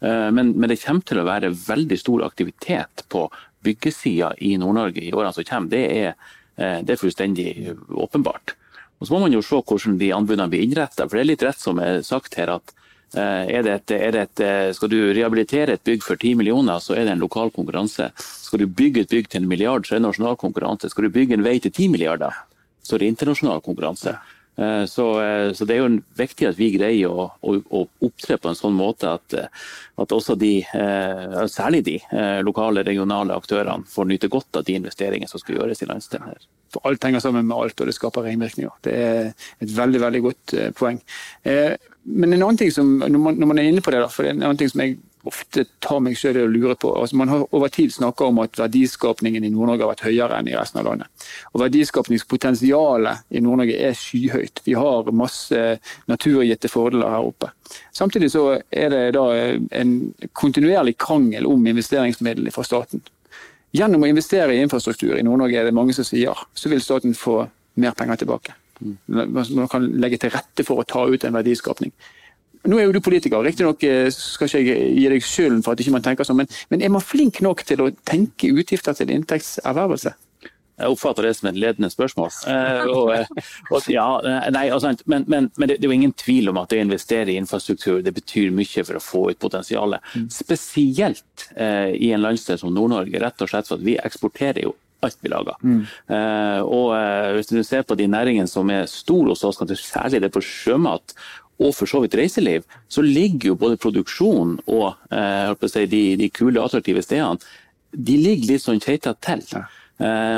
Men, 0.01 0.51
men 0.59 0.67
det 0.67 0.81
kommer 0.81 1.01
til 1.07 1.21
å 1.21 1.23
være 1.23 1.53
veldig 1.55 1.97
stor 1.97 2.25
aktivitet 2.25 3.05
på 3.07 3.29
byggesida 3.63 4.33
i 4.43 4.57
Nord-Norge 4.57 4.99
i 4.99 5.13
årene 5.13 5.31
som 5.31 5.47
kommer. 5.47 5.69
Det 5.69 5.85
er, 5.87 6.13
det 6.83 6.91
er 6.91 6.99
fullstendig 6.99 7.47
åpenbart. 7.95 8.57
Og 8.99 9.07
Så 9.07 9.13
må 9.13 9.19
man 9.25 9.33
jo 9.33 9.41
se 9.43 9.59
hvordan 9.59 9.97
de 9.99 10.13
anbudene 10.15 10.49
blir 10.51 10.63
innretta. 10.63 11.07
For 11.07 11.17
det 11.17 11.23
er 11.23 11.31
litt 11.31 11.43
rett 11.43 11.59
som 11.59 11.79
er 11.83 12.01
sagt 12.07 12.37
her 12.39 12.53
at 12.55 12.73
eh, 13.17 13.49
et, 13.59 13.91
et, 13.91 14.39
eh, 14.39 14.69
skal 14.75 14.91
du 14.91 14.99
rehabilitere 15.13 15.75
et 15.75 15.83
bygg 15.83 16.05
for 16.05 16.15
10 16.15 16.37
millioner, 16.39 16.79
så 16.79 16.95
er 16.95 17.05
det 17.05 17.17
en 17.17 17.25
lokal 17.25 17.51
konkurranse. 17.55 18.11
Skal 18.17 18.63
du 18.63 18.67
bygge 18.67 19.03
et 19.03 19.11
bygg 19.11 19.29
til 19.29 19.43
en 19.43 19.49
milliard, 19.49 19.85
så 19.85 19.95
er 19.95 20.01
det 20.01 20.07
nasjonal 20.07 20.39
konkurranse. 20.39 20.89
Skal 20.93 21.09
du 21.09 21.15
bygge 21.17 21.37
en 21.37 21.45
vei 21.45 21.57
til 21.59 21.73
10 21.73 21.91
milliarder, 21.93 22.37
så 22.83 22.95
er 22.95 23.03
det 23.03 23.11
internasjonal 23.13 23.63
konkurranse. 23.65 24.15
Eh, 24.55 24.85
så, 24.89 25.05
så, 25.57 25.67
det 25.69 25.77
er 25.77 25.81
jo 25.81 26.01
viktig 26.19 26.49
at 26.49 26.59
vi 26.59 26.71
greier 26.75 27.11
å, 27.11 27.29
å, 27.41 27.55
å 27.57 27.85
opptre 28.05 28.37
på 28.37 28.51
en 28.51 28.59
sånn 28.59 28.75
måte 28.77 29.15
at, 29.17 29.37
at 29.99 30.15
også 30.15 30.35
de, 30.39 30.55
særlig 31.51 31.83
de 31.87 31.99
lokale, 32.45 32.85
regionale 32.85 33.37
aktørene, 33.37 33.87
får 33.89 34.09
nyte 34.09 34.31
godt 34.33 34.61
av 34.61 34.67
de 34.67 34.77
investeringene 34.81 35.29
som 35.29 35.41
skal 35.41 35.61
gjøres 35.61 35.81
i 35.85 35.89
landsdelen 35.89 36.33
her. 36.33 36.51
For 36.73 36.89
alt 36.89 37.05
henger 37.05 37.21
sammen 37.21 37.45
med 37.45 37.57
alt, 37.57 37.81
og 37.81 37.89
det 37.89 37.95
skaper 37.95 38.25
ringvirkninger. 38.25 38.77
Det 38.85 38.93
er 38.97 39.33
et 39.61 39.73
veldig 39.77 40.01
veldig 40.01 40.21
godt 40.25 40.53
eh, 40.57 40.71
poeng. 40.77 40.99
Eh, 41.45 41.73
men 42.03 42.33
en 42.33 42.41
annen 42.41 42.59
ting 42.59 42.71
som, 42.73 42.95
når 43.03 43.21
man, 43.21 43.37
når 43.39 43.51
man 43.51 43.61
er 43.61 43.69
inne 43.69 43.83
på 43.85 43.93
det, 43.93 44.01
da, 44.01 44.09
for 44.11 44.27
en 44.27 44.41
annen 44.41 44.59
ting 44.59 44.71
som 44.71 44.81
jeg 44.83 44.97
ofte 45.23 45.63
tar 45.79 46.01
meg 46.03 46.17
selv 46.19 46.39
i 46.39 46.43
å 46.43 46.51
lure 46.51 46.75
på. 46.79 46.91
Altså, 46.99 47.15
man 47.19 47.31
har 47.31 47.45
over 47.55 47.71
tid 47.71 47.93
snakka 47.95 48.27
om 48.27 48.41
at 48.43 48.59
verdiskapningen 48.59 49.45
i 49.45 49.51
Nord-Norge 49.53 49.85
har 49.85 49.91
vært 49.93 50.05
høyere 50.07 50.39
enn 50.39 50.49
i 50.51 50.55
resten 50.57 50.81
av 50.81 50.89
landet. 50.89 51.27
Og 51.53 51.63
Verdiskapningspotensialet 51.63 53.31
i 53.31 53.41
Nord-Norge 53.43 53.77
er 53.87 53.95
skyhøyt. 53.97 54.63
Vi 54.67 54.75
har 54.75 55.11
masse 55.15 55.61
naturgitte 56.11 56.71
fordeler 56.71 57.13
her 57.15 57.29
oppe. 57.29 57.53
Samtidig 57.95 58.33
så 58.33 58.45
er 58.67 58.91
det 58.91 59.03
da 59.15 59.27
en 59.79 59.93
kontinuerlig 60.35 60.97
krangel 60.99 61.47
om 61.47 61.71
investeringsmidlene 61.71 62.51
fra 62.53 62.65
staten. 62.67 63.03
Gjennom 63.73 64.03
å 64.03 64.09
investere 64.11 64.53
i 64.53 64.61
infrastruktur 64.61 65.15
i 65.17 65.23
Nord-Norge 65.25 65.61
er 65.61 65.69
det 65.69 65.77
mange 65.77 65.95
som 65.95 66.05
sier, 66.05 66.43
så 66.53 66.69
vil 66.69 66.83
staten 66.83 67.15
få 67.17 67.39
mer 67.81 67.95
penger 67.97 68.21
tilbake. 68.21 68.57
Man 69.07 69.71
kan 69.71 69.87
legge 70.03 70.19
til 70.19 70.33
rette 70.33 70.65
for 70.67 70.81
å 70.81 70.85
ta 70.87 71.05
ut 71.07 71.23
en 71.23 71.33
verdiskapning. 71.39 71.93
Nå 72.63 72.79
er 72.79 72.87
jo 72.87 72.95
du 72.95 73.01
politiker, 73.03 73.43
riktignok 73.43 73.83
eh, 73.83 74.09
skal 74.15 74.47
ikke 74.47 74.61
jeg 74.63 74.91
gi 74.95 75.07
deg 75.11 75.25
skylden 75.27 75.63
for 75.65 75.75
at 75.75 75.81
ikke 75.83 75.95
man 75.97 76.05
tenker 76.05 76.27
sånn, 76.27 76.39
men, 76.39 76.51
men 76.71 76.83
er 76.85 76.93
man 76.93 77.03
flink 77.03 77.41
nok 77.43 77.65
til 77.67 77.83
å 77.83 77.89
tenke 78.07 78.53
utgifter 78.53 78.95
til 78.95 79.11
inntektservervelse? 79.11 80.13
Jeg 80.73 80.89
oppfatter 80.89 81.27
det 81.27 81.33
som 81.37 81.47
et 81.51 81.57
ledende 81.59 81.89
spørsmål. 81.93 82.31
Eh, 82.49 82.87
og, 82.89 83.11
eh, 83.13 83.49
og, 83.69 83.89
ja, 83.91 84.07
nei, 84.55 84.65
altså, 84.73 84.93
men, 85.05 85.25
men, 85.29 85.51
men, 85.59 85.69
det 85.69 85.77
er 85.77 85.85
jo 85.85 85.97
ingen 85.99 86.15
tvil 86.17 86.49
om 86.49 86.57
at 86.63 86.71
det 86.71 86.79
å 86.81 86.85
investere 86.87 87.33
i 87.33 87.37
infrastruktur 87.37 88.01
det 88.05 88.15
betyr 88.15 88.53
mye 88.55 88.85
for 88.87 88.97
å 88.97 89.03
få 89.03 89.25
ut 89.29 89.41
potensialet. 89.43 90.13
Mm. 90.17 90.29
Spesielt 90.33 91.45
eh, 91.53 91.93
i 91.93 92.09
en 92.15 92.25
landsdel 92.25 92.57
som 92.63 92.73
Nord-Norge, 92.73 93.21
rett 93.21 93.45
og 93.45 93.53
slett 93.53 93.69
for 93.69 93.77
at 93.77 93.85
vi 93.85 93.99
eksporterer 94.01 94.65
jo 94.65 94.73
alt 95.03 95.17
vi 95.21 95.29
lager. 95.29 95.55
Mm. 95.63 95.79
Eh, 96.15 96.59
og 96.63 96.93
eh, 96.97 97.29
Hvis 97.37 97.51
du 97.51 97.61
ser 97.63 97.85
på 97.87 97.97
de 97.99 98.07
næringene 98.09 98.49
som 98.49 98.69
er 98.73 98.87
store 98.89 99.33
hos 99.33 99.43
oss, 99.47 99.61
særlig 99.83 100.23
det 100.23 100.31
på 100.33 100.43
sjømat 100.43 101.15
og 101.63 101.75
for 101.77 101.89
så 101.89 102.03
vidt 102.03 102.17
reiseliv, 102.19 102.65
så 102.91 103.03
ligger 103.05 103.53
jo 103.53 103.59
både 103.59 103.79
produksjon 103.81 104.57
og 104.67 104.89
eh, 105.15 105.69
si, 105.69 105.85
de, 105.89 106.03
de, 106.19 106.29
kule, 106.33 106.61
attraktive 106.61 107.03
stedene 107.05 107.39
de 107.93 108.17
ligger 108.17 108.49
litt 108.49 108.63
sånn 108.63 108.81
keita 108.81 109.13
til. 109.21 109.43
Ja. 109.53 109.67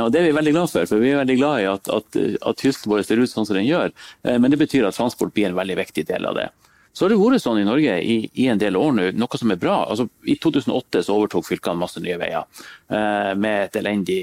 Og 0.03 0.09
Det 0.11 0.19
er 0.19 0.25
vi 0.25 0.33
veldig 0.35 0.51
glad 0.51 0.67
for, 0.67 0.83
for 0.89 0.99
vi 0.99 1.13
er 1.13 1.21
veldig 1.21 1.37
glad 1.39 1.61
i 1.61 1.67
at, 1.71 1.87
at, 1.87 2.17
at 2.51 2.59
kysten 2.61 2.91
vår 2.91 3.05
ser 3.07 3.21
ut 3.23 3.31
sånn 3.31 3.47
som 3.47 3.55
den 3.55 3.63
gjør. 3.63 3.93
Men 4.27 4.51
det 4.51 4.59
betyr 4.59 4.83
at 4.83 4.97
transport 4.99 5.31
blir 5.33 5.47
en 5.47 5.55
veldig 5.55 5.77
viktig 5.79 6.03
del 6.09 6.27
av 6.27 6.35
det. 6.35 6.49
Så 6.95 7.03
har 7.03 7.11
det 7.11 7.17
vært 7.19 7.43
sånn 7.43 7.59
i 7.59 7.67
Norge 7.67 7.95
i, 7.99 8.15
i 8.39 8.45
en 8.47 8.59
del 8.59 8.77
år 8.79 8.93
nå, 8.95 9.09
noe 9.19 9.39
som 9.39 9.51
er 9.51 9.59
bra. 9.59 9.81
Altså, 9.91 10.07
I 10.23 10.37
2008 10.39 11.01
så 11.03 11.17
overtok 11.17 11.43
fylkene 11.49 11.81
masse 11.81 11.99
nye 11.99 12.15
veier 12.21 12.45
eh, 12.87 13.33
med 13.35 13.65
et 13.65 13.79
elendig, 13.81 14.19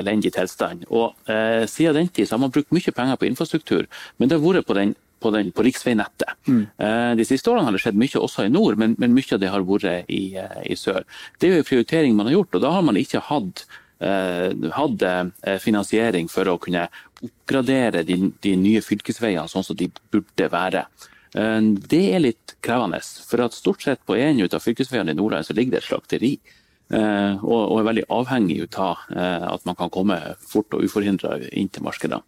elendig 0.00 0.32
tilstand. 0.32 0.86
Og 0.88 1.12
eh, 1.28 1.66
Siden 1.68 1.98
den 1.98 2.08
tid 2.08 2.30
så 2.30 2.38
har 2.38 2.46
man 2.46 2.54
brukt 2.54 2.72
mye 2.72 2.94
penger 2.96 3.20
på 3.20 3.28
infrastruktur, 3.28 3.84
men 4.16 4.30
det 4.30 4.38
har 4.38 4.46
vært 4.46 4.68
på 4.70 4.78
den 4.78 4.96
på, 5.24 5.32
den, 5.32 5.52
på 5.56 5.64
riksveinettet. 5.64 6.34
Mm. 6.46 6.66
Eh, 6.78 7.12
de 7.20 7.24
siste 7.28 7.50
årene 7.50 7.68
har 7.68 7.76
det 7.76 7.80
skjedd 7.84 8.00
mye 8.00 8.20
også 8.20 8.44
i 8.44 8.52
nord, 8.52 8.76
men, 8.80 8.96
men 9.00 9.14
mye 9.16 9.36
av 9.36 9.40
det 9.40 9.52
har 9.52 9.64
vært 9.64 10.10
i, 10.12 10.22
eh, 10.40 10.60
i, 10.68 10.76
sør. 10.78 11.06
Det 11.38 11.48
er 11.48 11.54
jo 11.54 11.62
en 11.62 11.70
prioritering 11.70 12.18
man 12.18 12.28
har 12.28 12.38
gjort, 12.38 12.58
og 12.58 12.64
da 12.66 12.74
har 12.74 12.84
man 12.84 13.00
ikke 13.00 13.22
hatt, 13.30 13.64
eh, 14.04 14.50
hatt 14.76 15.06
finansiering 15.64 16.28
for 16.32 16.50
å 16.50 16.58
kunne 16.60 16.86
oppgradere 17.24 18.04
de, 18.04 18.18
de 18.44 18.56
nye 18.60 18.84
fylkesveiene 18.84 19.48
sånn 19.48 19.64
som 19.64 19.78
de 19.78 19.88
burde 20.12 20.50
være. 20.52 20.84
Det 21.34 22.02
er 22.14 22.20
litt 22.20 22.52
krevende, 22.62 23.00
for 23.26 23.42
at 23.42 23.56
stort 23.56 23.82
sett 23.82 24.04
på 24.06 24.14
en 24.14 24.38
av 24.44 24.60
fylkesveiene 24.62 25.16
i 25.16 25.18
Nordland 25.18 25.48
så 25.48 25.56
ligger 25.56 25.74
det 25.74 25.80
et 25.80 25.88
slakteri. 25.88 26.30
Og 26.94 27.72
er 27.80 27.88
veldig 27.88 28.04
avhengig 28.14 28.60
av 28.78 29.02
at 29.16 29.66
man 29.66 29.74
kan 29.80 29.90
komme 29.90 30.20
fort 30.38 30.76
og 30.76 30.84
uforhindra 30.86 31.40
inn 31.50 31.72
til 31.74 31.82
markedene. 31.88 32.22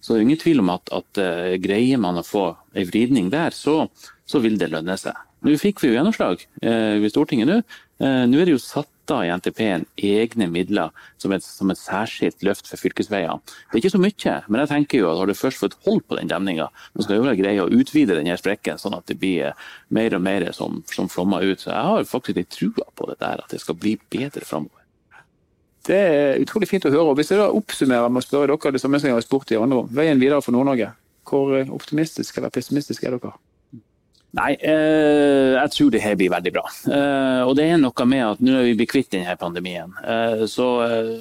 Så 0.00 0.14
det 0.14 0.20
er 0.20 0.26
ingen 0.28 0.40
tvil 0.40 0.62
om 0.62 0.70
at, 0.74 0.92
at 0.94 1.20
greier 1.62 1.98
man 2.00 2.20
å 2.20 2.26
få 2.26 2.44
en 2.74 2.86
vridning 2.88 3.32
der, 3.34 3.54
så, 3.56 3.88
så, 4.28 4.40
vil 4.44 4.58
det 4.60 4.70
lønne 4.70 4.94
seg. 5.00 5.16
Nå 5.42 5.54
fikk 5.58 5.82
vi 5.82 5.90
jo 5.90 5.96
gjennomslag 5.96 6.44
ved 6.62 7.10
Stortinget 7.10 7.50
nå. 7.50 7.58
Nå 7.98 8.38
er 8.38 8.46
det 8.46 8.54
jo 8.54 8.62
satt 8.62 8.90
av 9.10 9.24
i 9.24 9.30
NTP-en 9.32 9.84
egne 9.96 10.48
midler 10.50 10.92
som 11.20 11.32
et, 11.32 11.44
som 11.44 11.70
et, 11.72 11.80
særskilt 11.80 12.42
løft 12.46 12.68
for 12.68 12.80
fylkesveiene. 12.80 13.40
Det 13.70 13.76
er 13.76 13.82
ikke 13.82 13.94
så 13.94 14.02
mye, 14.02 14.34
men 14.48 14.62
jeg 14.62 14.70
tenker 14.72 15.02
jo 15.02 15.10
at 15.10 15.20
har 15.20 15.30
du 15.30 15.36
først 15.38 15.62
fått 15.62 15.76
hold 15.86 16.02
på 16.08 16.18
den 16.18 16.30
demninga, 16.30 16.68
så 16.94 17.06
skal 17.06 17.20
jo 17.20 17.36
greie 17.38 17.64
å 17.64 17.70
utvide 17.72 18.16
denne 18.18 18.36
sprekken 18.40 18.80
sånn 18.80 18.96
at 18.98 19.08
det 19.10 19.18
blir 19.20 19.54
mer 19.94 20.16
og 20.16 20.24
mer 20.24 20.48
som, 20.56 20.82
som 20.92 21.10
flommer 21.12 21.46
ut. 21.46 21.62
Så 21.62 21.72
jeg 21.72 21.92
har 21.92 22.10
faktisk 22.10 22.40
litt 22.40 22.52
trua 22.54 22.88
på 22.94 23.08
det 23.10 23.20
der, 23.22 23.44
at 23.44 23.54
det 23.54 23.62
skal 23.64 23.78
bli 23.80 23.96
bedre 24.10 24.44
framover. 24.44 24.77
Det 25.88 25.98
er 25.98 26.42
utrolig 26.42 26.68
fint 26.68 26.84
å 26.84 26.92
høre. 26.92 27.10
og 27.10 27.18
Hvis 27.18 27.32
jeg 27.32 27.40
da 27.40 27.48
oppsummerer 27.48 28.12
med 28.12 28.22
å 28.22 28.26
spørre 28.26 28.56
dere 28.56 28.76
det 28.76 28.82
samme 28.82 29.00
som 29.00 29.08
jeg 29.08 29.16
har 29.16 29.24
spurt 29.24 29.52
i 29.54 29.60
andre 29.60 29.84
om, 29.84 29.92
veien 29.92 30.20
videre 30.20 30.44
for 30.44 30.56
Nord-Norge, 30.56 30.92
hvor 31.28 31.54
optimistisk 31.76 32.38
eller 32.38 32.52
pessimistisk 32.52 33.04
er 33.04 33.16
dere? 33.16 33.36
Nei, 34.36 34.50
eh, 34.60 35.54
jeg 35.54 35.72
tror 35.72 35.92
det 35.92 36.02
her 36.04 36.16
blir 36.20 36.32
veldig 36.32 36.50
bra. 36.52 36.64
Eh, 36.92 37.42
og 37.48 37.54
det 37.56 37.64
er 37.64 37.78
noe 37.80 38.06
med 38.10 38.24
at 38.26 38.42
nå 38.44 38.58
er 38.58 38.66
vi 38.66 38.74
blitt 38.76 38.90
kvitt 38.92 39.14
denne 39.14 39.36
pandemien, 39.40 39.94
eh, 40.04 40.44
så 40.50 40.66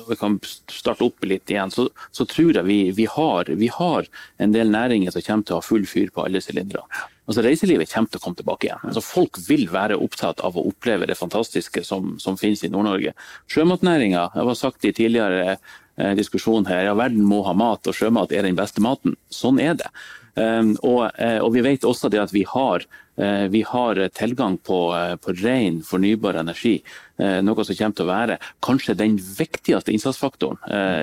vi 0.10 0.18
kan 0.20 0.36
starte 0.44 1.08
opp 1.08 1.24
litt 1.24 1.48
igjen, 1.48 1.72
så, 1.72 1.88
så 2.12 2.28
tror 2.28 2.60
jeg 2.60 2.68
vi, 2.68 2.80
vi, 2.98 3.08
har, 3.08 3.48
vi, 3.48 3.72
har, 3.72 4.10
en 4.44 4.52
del 4.52 4.74
næringer 4.76 5.16
som 5.16 5.24
kommer 5.24 5.48
til 5.48 5.56
å 5.56 5.62
ha 5.62 5.70
full 5.70 5.88
fyr 5.88 6.12
på 6.12 6.28
alle 6.28 6.44
sylindere. 6.44 6.84
Altså, 7.28 7.44
reiselivet 7.44 7.92
kommer 7.92 8.12
til 8.12 8.22
å 8.22 8.24
komme 8.24 8.40
tilbake 8.40 8.70
igjen. 8.70 8.84
Altså, 8.88 9.04
folk 9.04 9.40
vil 9.50 9.66
være 9.72 10.00
opptatt 10.00 10.40
av 10.48 10.56
å 10.56 10.64
oppleve 10.70 11.10
det 11.10 11.18
fantastiske 11.20 11.84
som, 11.84 12.16
som 12.24 12.40
finnes 12.40 12.64
i 12.64 12.72
Nord-Norge. 12.72 13.12
Sjømatnæringa, 13.52 14.30
jeg 14.32 14.48
har 14.52 14.60
sagt 14.60 14.88
i 14.88 14.94
tidligere 14.96 15.58
eh, 15.58 16.14
diskusjon 16.16 16.70
her, 16.72 16.86
ja, 16.88 16.96
verden 16.96 17.28
må 17.28 17.42
ha 17.48 17.56
mat, 17.58 17.84
og 17.84 17.98
sjømat 17.98 18.32
er 18.32 18.48
den 18.48 18.56
beste 18.56 18.84
maten. 18.84 19.18
Sånn 19.34 19.60
er 19.60 19.76
det. 19.82 19.92
Um, 20.38 20.76
og, 20.86 21.08
eh, 21.18 21.40
og, 21.42 21.50
vi 21.56 21.64
vet 21.66 21.86
også 21.88 22.12
det 22.14 22.20
at 22.22 22.32
vi 22.34 22.44
har, 22.46 22.84
uh, 23.18 23.48
vi 23.50 23.64
har 23.66 23.98
tilgang 24.14 24.60
på, 24.62 24.78
uh, 24.94 25.16
på 25.18 25.34
ren, 25.42 25.80
fornybar 25.86 26.38
energi. 26.44 26.78
Noe 27.18 27.64
som 27.66 27.74
kommer 27.74 27.96
til 27.98 28.06
å 28.06 28.12
være 28.12 28.36
kanskje 28.62 28.94
den 28.94 29.16
viktigste 29.18 29.90
innsatsfaktoren 29.90 30.60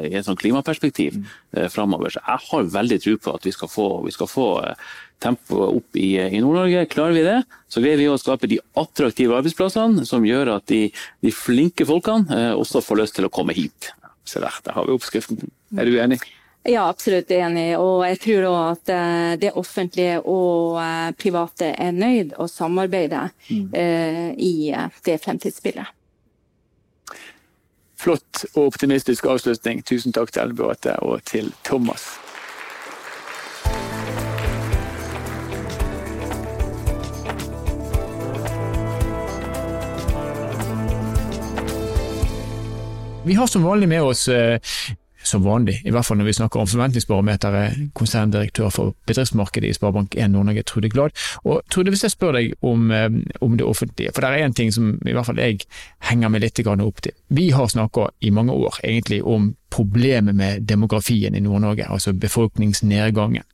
i 0.07 0.13
et 0.15 0.23
sånt 0.23 0.39
klimaperspektiv 0.39 1.17
mm. 1.19 1.65
framover. 1.75 2.15
Så 2.15 2.21
jeg 2.23 2.45
har 2.45 2.69
veldig 2.77 2.99
tro 3.03 3.15
på 3.19 3.35
at 3.35 3.49
vi 3.49 3.53
skal 3.57 3.73
få, 3.73 3.87
vi 4.05 4.15
skal 4.15 4.31
få 4.31 4.47
tempoet 5.23 5.81
opp 5.81 5.99
i, 5.99 6.15
i 6.21 6.41
Nord-Norge. 6.43 6.87
Klarer 6.93 7.17
vi 7.17 7.27
det, 7.27 7.41
så 7.69 7.83
greier 7.85 8.01
vi 8.01 8.09
å 8.13 8.21
skape 8.21 8.51
de 8.51 8.61
attraktive 8.81 9.37
arbeidsplassene 9.39 10.07
som 10.09 10.27
gjør 10.27 10.57
at 10.59 10.67
de, 10.73 10.87
de 11.25 11.35
flinke 11.35 11.87
folkene 11.89 12.51
også 12.55 12.83
får 12.85 13.03
lyst 13.03 13.19
til 13.19 13.29
å 13.29 13.33
komme 13.33 13.57
hit. 13.57 13.93
Se 14.25 14.41
der, 14.41 14.57
der 14.65 14.77
har 14.77 14.89
vi 14.89 14.97
oppskriften. 14.97 15.53
Er 15.77 15.89
du 15.89 15.99
enig? 16.01 16.21
Ja, 16.65 16.87
absolutt 16.89 17.31
enig. 17.31 17.75
Og 17.77 18.07
jeg 18.09 18.21
tror 18.23 18.47
òg 18.49 18.61
at 18.71 18.93
eh, 18.95 19.33
det 19.43 19.53
offentlige 19.61 20.21
og 20.23 20.79
eh, 20.81 21.11
private 21.21 21.75
er 21.77 21.93
nøyd 21.93 22.33
å 22.41 22.49
samarbeide 22.49 23.27
mm. 23.51 23.67
uh, 23.75 24.31
i 24.41 24.73
det 25.05 25.19
fremtidsbildet. 25.21 25.93
Flott 28.01 28.47
og 28.55 28.71
optimistisk 28.71 29.29
avslutning. 29.29 29.85
Tusen 29.85 30.13
takk 30.17 30.33
til 30.33 30.47
Ellen 30.49 30.95
og 31.05 31.21
til 31.29 31.53
Thomas. 31.69 32.15
Vi 43.27 43.35
har 43.35 43.47
som 43.47 43.63
vanlig 43.63 43.89
med 43.89 44.03
oss 44.03 44.29
som 45.25 45.43
vanlig, 45.43 45.79
i 45.85 45.93
hvert 45.93 46.05
fall 46.05 46.19
når 46.21 46.27
vi 46.29 46.35
snakker 46.37 46.61
om 46.61 46.69
forventningsbarometeret, 46.69 47.79
konserndirektør 47.97 48.69
for 48.73 48.93
bedriftsmarkedet 49.09 49.71
i 49.71 49.77
Sparebank1 49.77 50.29
Nord-Norge, 50.35 50.65
Trude 50.69 50.91
Glad. 50.93 51.15
Og 51.45 51.63
Trude, 51.73 51.95
hvis 51.95 52.05
jeg 52.05 52.13
spør 52.13 52.37
deg 52.37 52.53
om, 52.61 52.91
eh, 52.93 53.09
om, 53.41 53.57
det 53.57 53.65
offentlige, 53.65 54.13
for 54.13 54.21
det 54.21 54.31
er 54.31 54.45
en 54.45 54.55
ting 54.55 54.73
som 54.75 54.93
i 55.01 55.17
hvert 55.17 55.27
fall 55.27 55.41
jeg 55.41 55.65
henger 56.11 56.29
meg 56.29 56.45
litt 56.45 56.61
opp 56.69 57.01
til. 57.01 57.13
Vi 57.29 57.51
har 57.51 57.67
snakket 57.73 58.13
i 58.21 58.31
mange 58.31 58.53
år 58.53 58.79
egentlig 58.85 59.23
om 59.25 59.55
problemet 59.71 60.35
med 60.35 60.69
demografien 60.69 61.35
i 61.35 61.41
Nord-Norge, 61.41 61.89
altså 61.89 62.13
befolkningsnedgangen. 62.13 63.45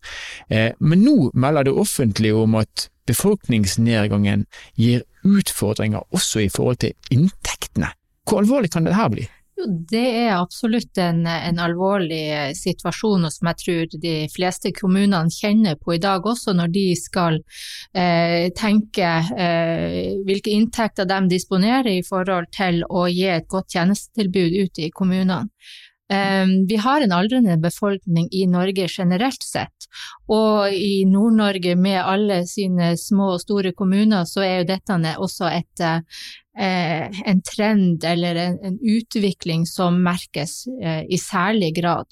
Eh, 0.48 0.72
men 0.80 1.04
nå 1.04 1.30
melder 1.34 1.62
det 1.62 1.72
offentlige 1.72 2.34
om 2.34 2.54
at 2.54 2.90
befolkningsnedgangen 3.06 4.46
gir 4.74 5.02
utfordringer 5.24 6.02
også 6.10 6.40
i 6.40 6.48
forhold 6.48 6.76
til 6.76 6.92
inntektene. 7.10 7.94
Hvor 8.26 8.42
alvorlig 8.42 8.70
kan 8.70 8.84
dette 8.84 9.10
bli? 9.10 9.30
Jo, 9.60 9.66
det 9.90 10.06
er 10.22 10.38
absolutt 10.38 10.98
en, 11.00 11.24
en, 11.28 11.58
alvorlig 11.60 12.20
eh, 12.32 12.52
situasjon, 12.56 13.26
og 13.26 13.32
som 13.34 13.50
jeg 13.50 13.58
tror 13.62 13.98
de 14.02 14.14
fleste 14.32 14.72
kommunene 14.76 15.32
kjenner 15.34 15.76
på 15.80 15.96
i 15.96 16.00
dag 16.00 16.24
også, 16.26 16.54
når 16.56 16.72
de 16.72 16.86
skal 16.96 17.36
eh, 17.92 18.48
tenke 18.56 19.10
eh, 19.36 20.16
hvilke 20.26 20.54
inntekter 20.54 21.08
de 21.10 21.20
disponerer 21.34 21.90
i 21.92 22.06
forhold 22.06 22.48
til 22.56 22.82
å 22.88 23.06
gi 23.10 23.28
et 23.28 23.48
godt 23.50 23.76
tjenestetilbud 23.76 24.56
ute 24.64 24.86
i 24.88 24.92
kommunene. 24.94 25.44
Eh, 26.10 26.46
vi 26.68 26.76
har 26.76 27.00
en 27.00 27.12
aldrende 27.12 27.56
befolkning 27.62 28.28
i 28.32 28.46
Norge 28.50 28.88
generelt 28.90 29.42
sett, 29.46 29.88
og 30.28 30.74
i 30.74 31.04
Nord-Norge 31.06 31.76
med 31.78 32.00
alle 32.02 32.42
sine 32.50 32.96
små 32.98 33.34
og 33.36 33.42
store 33.44 33.72
kommuner, 33.76 34.26
så 34.26 34.44
er 34.46 34.60
jo 34.60 34.70
dette 34.72 34.98
også 35.16 35.50
et, 35.54 35.84
eh, 36.58 37.20
en 37.26 37.42
trend 37.42 38.04
eller 38.04 38.36
en, 38.36 38.78
utvikling 38.80 39.66
som 39.66 40.02
merkes 40.02 40.66
eh, 40.82 41.04
i 41.08 41.16
særlig 41.16 41.74
grad. 41.76 42.06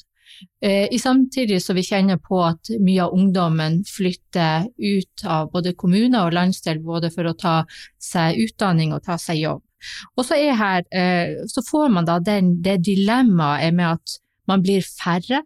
Eh, 0.63 0.89
i 0.95 0.99
samtidig 0.99 1.63
så 1.63 1.75
vi 1.75 1.83
kjenner 1.83 2.19
på 2.23 2.41
at 2.45 2.71
mye 2.83 3.07
av 3.07 3.15
ungdommen 3.15 3.81
flytter 3.89 4.69
ut 4.79 5.25
av 5.25 5.51
både 5.53 5.75
kommuner 5.79 6.27
og 6.27 6.37
landsdel 6.37 6.83
både 6.85 7.11
for 7.15 7.31
å 7.31 7.37
ta 7.39 7.57
seg 8.03 8.39
utdanning 8.47 8.95
og 8.95 9.05
ta 9.07 9.19
seg 9.19 9.43
jobb. 9.43 9.63
Og 10.17 10.27
så, 10.27 10.39
her, 10.39 10.85
eh, 10.95 11.37
så 11.47 11.65
får 11.67 11.93
man 11.95 12.09
da 12.09 12.19
den, 12.25 12.57
det 12.63 12.81
dilemmaet 12.87 13.75
med 13.75 13.99
at 13.99 14.19
man 14.49 14.65
blir 14.65 14.85
færre, 14.87 15.45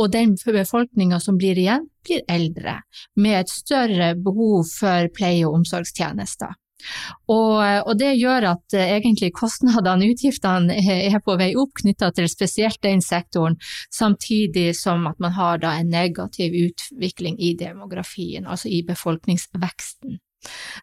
og 0.00 0.12
den 0.14 0.32
befolkninga 0.40 1.18
som 1.20 1.36
blir 1.36 1.58
igjen, 1.60 1.84
blir 2.06 2.22
eldre, 2.28 2.78
med 3.20 3.42
et 3.42 3.52
større 3.52 4.14
behov 4.16 4.64
for 4.72 5.10
pleie- 5.16 5.44
og 5.44 5.60
omsorgstjenester. 5.60 6.56
Og, 7.28 7.58
og, 7.60 7.92
det 8.00 8.14
gjør 8.16 8.46
at 8.54 8.76
eh, 8.76 8.94
egentlig 8.96 9.32
kostnadene, 9.36 10.08
utgiftene, 10.14 10.78
er 10.80 11.18
på 11.24 11.36
vei 11.40 11.50
opp 11.60 11.82
knytta 11.82 12.10
til 12.16 12.30
spesielt 12.32 12.80
den 12.86 13.04
sektoren, 13.04 13.58
samtidig 13.92 14.72
som 14.78 15.06
at 15.10 15.20
man 15.20 15.36
har 15.36 15.60
en 15.74 15.92
negativ 15.92 16.56
utvikling 16.64 17.36
i 17.36 17.54
demografien, 17.60 18.48
altså 18.48 18.72
i 18.72 18.82
befolkningsveksten. 18.86 20.18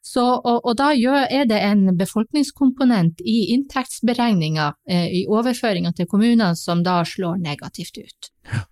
Så, 0.05 0.23
og, 0.23 0.61
og, 0.63 0.73
da 0.77 0.91
er 0.93 1.49
det 1.49 1.59
en 1.65 1.97
befolkningskomponent 1.97 3.21
i 3.25 3.53
inntektsberegninga, 3.55 4.71
eh, 4.89 5.07
i 5.21 5.25
overføringa 5.27 5.93
til 5.97 6.09
kommunene, 6.09 6.53
som 6.55 6.83
da 6.85 7.01
slår 7.07 7.39
negativt 7.43 7.97
ut. 7.97 8.33
Ja. 8.53 8.65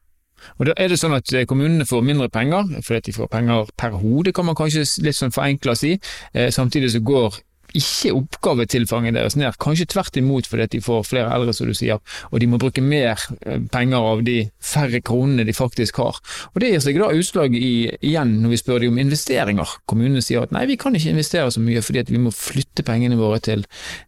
Og 0.60 0.70
da 0.70 0.76
er 0.78 0.92
det 0.92 1.00
sånn 1.02 1.16
at 1.16 1.32
eh, 1.34 1.46
Kommunene 1.50 1.88
får 1.88 2.04
mindre 2.06 2.30
penger, 2.34 2.70
fordi 2.86 3.10
de 3.10 3.16
får 3.16 3.32
penger 3.32 3.72
per 3.80 3.98
hode, 4.00 4.34
kan 4.36 4.48
man 4.48 4.58
kanskje 4.58 4.86
litt 5.06 5.18
sånn 5.18 5.34
forenkla 5.36 5.76
si. 5.80 5.96
Eh, 6.34 6.52
samtidig 6.54 6.94
så 6.94 7.02
går 7.06 7.40
ikke 7.76 8.14
oppgavetilfanget 8.16 9.16
deres 9.18 9.36
ned, 9.40 9.56
kanskje 9.62 9.88
tvert 9.92 10.18
imot 10.20 10.48
fordi 10.50 10.68
de 10.76 10.82
får 10.84 11.06
flere 11.10 11.32
eldre, 11.36 11.54
som 11.56 11.70
du 11.70 11.76
sier, 11.78 12.02
og 12.32 12.42
de 12.42 12.50
må 12.50 12.60
bruke 12.62 12.84
mer 12.84 13.20
eh, 13.46 13.62
penger 13.72 14.10
av 14.14 14.24
de 14.28 14.38
færre 14.64 15.02
kronene 15.06 15.46
de 15.48 15.56
faktisk 15.56 16.00
har. 16.02 16.20
Og 16.54 16.62
Det 16.62 16.72
gir 16.72 16.84
seg 16.84 17.00
da 17.02 17.12
utslag 17.14 17.56
i, 17.58 17.74
igjen 18.00 18.38
når 18.42 18.54
vi 18.54 18.62
spør 18.62 18.84
dem 18.84 18.96
om 18.96 19.02
investeringer. 19.06 19.76
Kommunene 19.90 20.24
sier 20.26 20.46
at 20.46 20.56
nei, 20.56 20.66
vi 20.70 20.80
kan 20.82 20.96
ikke 20.96 21.14
investere 21.14 21.52
så 21.54 21.64
mye 21.64 21.84
fordi 21.86 22.06
vi 22.10 22.22
må 22.22 22.34
flytte 22.36 22.86
pengene 22.88 23.20
våre 23.20 23.42
til, 23.44 23.66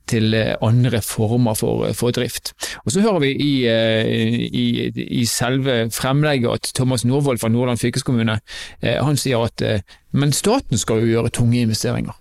til 0.10 0.34
eh, 0.38 0.56
andre 0.66 1.02
former 1.06 1.58
for, 1.58 1.88
for, 1.98 2.16
drift. 2.18 2.54
Og 2.86 2.94
Så 2.96 3.04
hører 3.04 3.24
vi 3.26 3.34
i, 3.36 3.54
eh, 3.70 4.48
i, 4.48 4.68
i 5.22 5.26
selve 5.30 5.88
fremlegget 5.94 6.54
at 6.54 6.72
Thomas 6.78 7.06
Norvoll 7.06 7.40
fra 7.42 7.52
Nordland 7.52 7.82
fylkeskommune 7.82 8.40
han 8.82 9.18
sier 9.20 9.44
at 9.44 9.62
men 10.18 10.34
staten 10.34 10.80
skal 10.80 11.04
jo 11.04 11.12
gjøre 11.12 11.34
tunge 11.36 11.60
investeringer. 11.62 12.16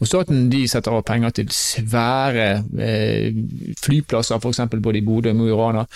Og 0.00 0.08
Staten 0.08 0.48
de 0.52 0.64
setter 0.70 0.94
av 0.94 1.04
penger 1.06 1.34
til 1.38 1.52
svære 1.54 2.48
eh, 2.80 3.38
flyplasser, 3.82 4.40
f.eks. 4.40 4.64
både 4.74 5.00
i 5.00 5.04
Bodø 5.06 5.32
og 5.34 5.38
Mo 5.38 5.48
i 5.48 5.56
Rana. 5.58 5.86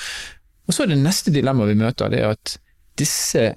Og 0.68 0.74
så 0.74 0.84
er 0.84 0.92
det 0.92 1.00
neste 1.00 1.32
dilemmaet 1.34 1.72
vi 1.72 1.82
møter, 1.82 2.12
det 2.12 2.22
er 2.22 2.34
at 2.36 2.58
disse 2.98 3.52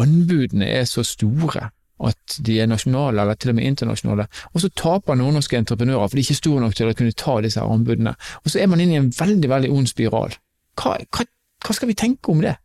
anbudene 0.00 0.68
er 0.68 0.84
så 0.88 1.04
store 1.06 1.70
at 2.02 2.38
de 2.42 2.56
er 2.60 2.70
nasjonale 2.70 3.22
eller 3.22 3.38
til 3.38 3.52
og 3.52 3.58
med 3.58 3.68
internasjonale, 3.70 4.26
og 4.52 4.62
så 4.62 4.70
taper 4.78 5.18
nordnorske 5.18 5.58
entreprenører 5.60 6.08
for 6.08 6.18
de 6.18 6.22
er 6.22 6.26
ikke 6.26 6.40
store 6.40 6.64
nok 6.64 6.74
til 6.78 6.90
å 6.90 6.96
kunne 6.98 7.14
ta 7.18 7.36
disse 7.44 7.62
anbudene. 7.62 8.14
Og 8.42 8.50
så 8.50 8.62
er 8.62 8.70
man 8.70 8.82
inne 8.82 8.96
i 8.96 9.00
en 9.00 9.12
veldig 9.14 9.50
veldig 9.52 9.70
ond 9.70 9.90
spiral. 9.90 10.34
Hva, 10.80 10.96
hva, 11.14 11.26
hva 11.62 11.76
skal 11.76 11.92
vi 11.92 11.98
tenke 11.98 12.32
om 12.32 12.42
det? 12.42 12.56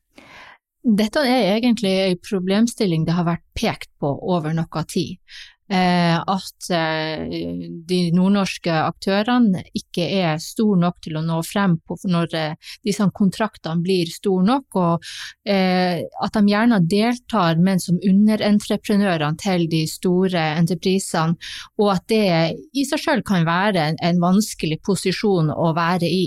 Dette 0.88 1.22
er 1.28 1.58
egentlig 1.58 1.94
en 2.06 2.20
problemstilling 2.24 3.06
det 3.06 3.18
har 3.18 3.28
vært 3.28 3.44
pekt 3.58 3.92
på 4.00 4.10
over 4.34 4.56
noe 4.56 4.84
tid. 4.90 5.18
Eh, 5.68 6.16
at 6.16 6.68
eh, 6.72 7.26
de 7.90 7.98
nordnorske 8.16 8.72
aktørene 8.72 9.66
ikke 9.76 10.06
er 10.22 10.40
store 10.40 10.80
nok 10.80 11.02
til 11.04 11.18
å 11.20 11.24
nå 11.26 11.42
frem 11.44 11.74
på 11.84 11.98
når 12.08 12.36
eh, 12.40 12.70
disse 12.88 13.04
kontraktene 13.12 13.84
blir 13.84 14.08
store 14.08 14.46
nok, 14.48 14.78
og 14.80 15.08
at 15.48 16.36
de 16.38 16.52
gjerne 16.52 16.78
deltar, 16.88 17.60
men 17.64 17.82
som 17.84 17.98
underentreprenørene 18.00 19.40
til 19.42 19.66
de 19.72 19.84
store 19.90 20.42
entreprisene, 20.60 21.36
og 21.80 21.92
at 21.98 22.06
det 22.12 22.24
i 22.72 22.86
seg 22.88 23.02
selv 23.02 23.26
kan 23.28 23.48
være 23.48 23.90
en 23.96 24.22
vanskelig 24.22 24.80
posisjon 24.86 25.52
å 25.52 25.72
være 25.76 26.08
i. 26.08 26.26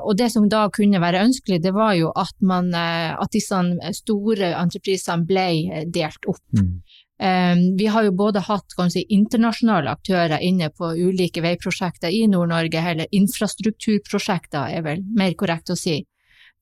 og 0.00 0.12
Det 0.16 0.30
som 0.32 0.48
da 0.48 0.66
kunne 0.72 1.00
være 1.00 1.24
ønskelig, 1.26 1.60
det 1.64 1.74
var 1.76 1.94
jo 1.98 2.12
at, 2.16 2.36
man, 2.40 2.70
at 2.74 3.32
disse 3.32 3.60
store 4.00 4.52
entreprisene 4.60 5.28
ble 5.28 5.48
delt 5.92 6.28
opp. 6.28 6.44
Mm. 6.56 6.78
Ehm, 7.18 7.76
vi 7.78 7.86
har 7.86 8.04
jo 8.06 8.12
både 8.14 8.42
hatt 8.46 8.76
si, 8.92 9.02
internasjonale 9.08 9.90
aktører 9.90 10.38
inne 10.38 10.70
på 10.70 10.92
ulike 10.94 11.42
veiprosjekter 11.42 12.14
i 12.14 12.26
Nord-Norge, 12.30 12.84
eller 12.92 13.10
infrastrukturprosjekter 13.10 14.76
er 14.76 14.86
vel 14.86 15.02
mer 15.16 15.34
korrekt 15.34 15.70
å 15.70 15.76
si. 15.78 16.04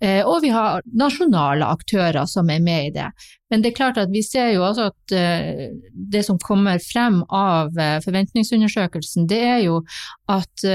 Eh, 0.00 0.20
og 0.28 0.42
vi 0.44 0.50
har 0.52 0.82
nasjonale 0.92 1.64
aktører 1.72 2.26
som 2.28 2.50
er 2.52 2.60
med 2.60 2.88
i 2.88 2.94
det. 2.98 3.06
Men 3.50 3.62
det 3.62 3.70
er 3.70 3.78
klart 3.78 4.00
at 4.00 4.10
vi 4.12 4.20
ser 4.24 4.50
jo 4.52 4.64
også 4.66 4.90
at 4.90 5.14
eh, 5.16 5.70
det 5.92 6.24
som 6.26 6.40
kommer 6.40 6.82
frem 6.84 7.22
av 7.32 7.72
eh, 7.80 7.96
forventningsundersøkelsen, 8.04 9.28
det 9.28 9.40
er 9.44 9.62
jo 9.64 9.80
at 10.28 10.68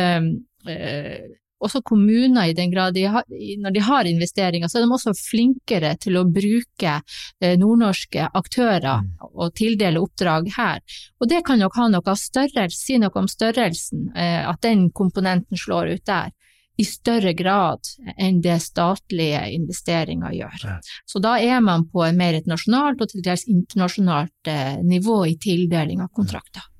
også 1.61 1.81
kommuner, 1.85 2.49
i 2.49 2.55
den 2.57 2.71
grad 2.73 2.95
de 2.97 3.05
har, 3.13 3.25
når 3.29 3.75
de 3.75 3.83
har 3.85 4.09
investeringer, 4.09 4.69
så 4.69 4.79
er 4.79 4.85
de 4.85 4.95
også 4.97 5.13
flinkere 5.17 5.93
til 6.01 6.17
å 6.19 6.25
bruke 6.25 6.97
eh, 6.97 7.55
nordnorske 7.59 8.27
aktører 8.37 9.05
mm. 9.05 9.13
og 9.31 9.53
tildele 9.57 10.01
oppdrag 10.01 10.51
her. 10.57 10.81
Og 11.21 11.29
det 11.31 11.43
kan 11.47 11.61
nok 11.61 11.77
ha 11.77 11.87
noe 11.93 12.17
størrelse, 12.17 12.81
si 12.81 12.99
noe 13.01 13.13
om 13.21 13.29
størrelsen, 13.29 14.09
eh, 14.15 14.41
at 14.47 14.61
den 14.65 14.89
komponenten 14.95 15.59
slår 15.59 15.95
ut 15.95 16.05
der. 16.09 16.31
I 16.79 16.85
større 16.87 17.35
grad 17.37 17.85
enn 18.15 18.39
det 18.41 18.55
statlige 18.63 19.43
investeringer 19.53 20.33
gjør. 20.33 20.63
Så 21.05 21.19
da 21.21 21.35
er 21.37 21.59
man 21.61 21.83
på 21.91 22.07
mer 22.17 22.39
et 22.39 22.47
nasjonalt 22.49 23.03
og 23.03 23.11
til 23.11 23.21
dels 23.25 23.43
internasjonalt 23.51 24.49
eh, 24.49 24.79
nivå 24.81 25.19
i 25.29 25.37
tildeling 25.37 26.01
av 26.01 26.09
kontrakter. 26.15 26.70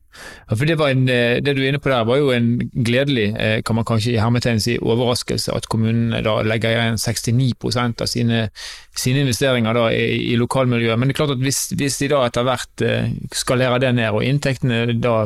Ja, 0.49 0.55
for 0.55 0.67
det, 0.67 0.77
en, 0.79 1.03
eh, 1.09 1.39
det, 1.43 1.55
du 1.55 1.61
er 1.63 1.71
inne 1.71 1.81
på 1.81 1.91
der, 1.91 2.05
var 2.07 2.19
jo 2.19 2.31
en 2.35 2.49
gledelig, 2.73 3.27
eh, 3.39 3.61
kan 3.65 3.77
man 3.77 3.87
kanskje 3.87 4.15
i 4.17 4.55
si, 4.59 4.77
overraskelse 4.81 5.53
at 5.55 5.67
kommunene 5.71 6.21
da 6.25 6.41
legger 6.45 6.75
igjen 6.75 6.99
69% 6.99 8.01
av 8.01 8.09
sine, 8.09 8.49
sine 8.95 9.23
investeringer 9.25 9.73
da 9.73 9.87
i, 9.91 10.33
i, 10.33 10.35
lokalmiljøet. 10.39 10.99
Men 10.99 11.07
det 11.09 11.15
er 11.15 11.21
klart 11.23 11.37
at 11.37 11.45
hvis, 11.45 11.71
hvis 11.77 11.97
de 12.01 12.11
da 12.11 12.25
etter 12.27 12.47
hvert 12.47 12.85
eh, 12.85 13.13
skalerer 13.31 13.79
det 13.79 13.95
ned, 13.95 14.11
og 14.11 14.25
inntektene 14.25 14.85
da 14.99 15.25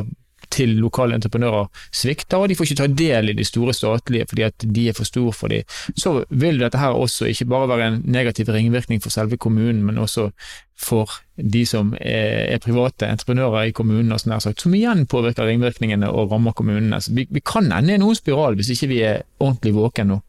til 0.56 0.76
lokale 0.80 1.18
entreprenører 1.18 1.68
svikter, 1.94 2.40
og 2.40 2.50
de 2.50 2.56
får 2.58 2.68
ikke 2.68 2.78
ta 2.82 2.88
del 3.02 3.32
i 3.32 3.36
de 3.36 3.46
store 3.46 3.74
statlige 3.76 4.28
fordi 4.30 4.46
at 4.46 4.66
de 4.76 4.88
er 4.88 4.96
for 4.96 5.08
store 5.08 5.34
for 5.36 5.52
dem, 5.52 5.66
så 5.96 6.18
vil 6.30 6.60
dette 6.62 6.80
her 6.80 6.96
også 6.96 7.28
ikke 7.30 7.48
bare 7.50 7.68
være 7.70 7.88
en 7.92 8.00
negativ 8.04 8.48
ringvirkning 8.52 9.02
for 9.02 9.14
selve 9.14 9.36
kommunen, 9.36 9.84
men 9.86 9.98
også 9.98 10.30
for 10.76 11.10
de 11.36 11.64
som 11.66 11.94
er, 12.00 12.58
private 12.64 13.08
entreprenører 13.08 13.70
i 13.70 13.74
kommunen, 13.76 14.12
og 14.12 14.20
sånn 14.20 14.36
sagt, 14.40 14.64
som 14.64 14.74
igjen 14.76 15.06
påvirker 15.08 15.48
ringvirkningene 15.48 16.10
og 16.12 16.32
rammer 16.32 16.56
kommunene. 16.56 17.00
Så 17.00 17.14
vi, 17.16 17.26
vi 17.30 17.42
kan 17.44 17.70
ende 17.72 17.96
i 17.96 18.00
noen 18.00 18.16
spiral 18.18 18.58
hvis 18.58 18.74
ikke 18.74 18.90
vi 18.92 19.02
er 19.08 19.24
ordentlig 19.40 19.76
våken 19.76 20.12
nå. 20.12 20.20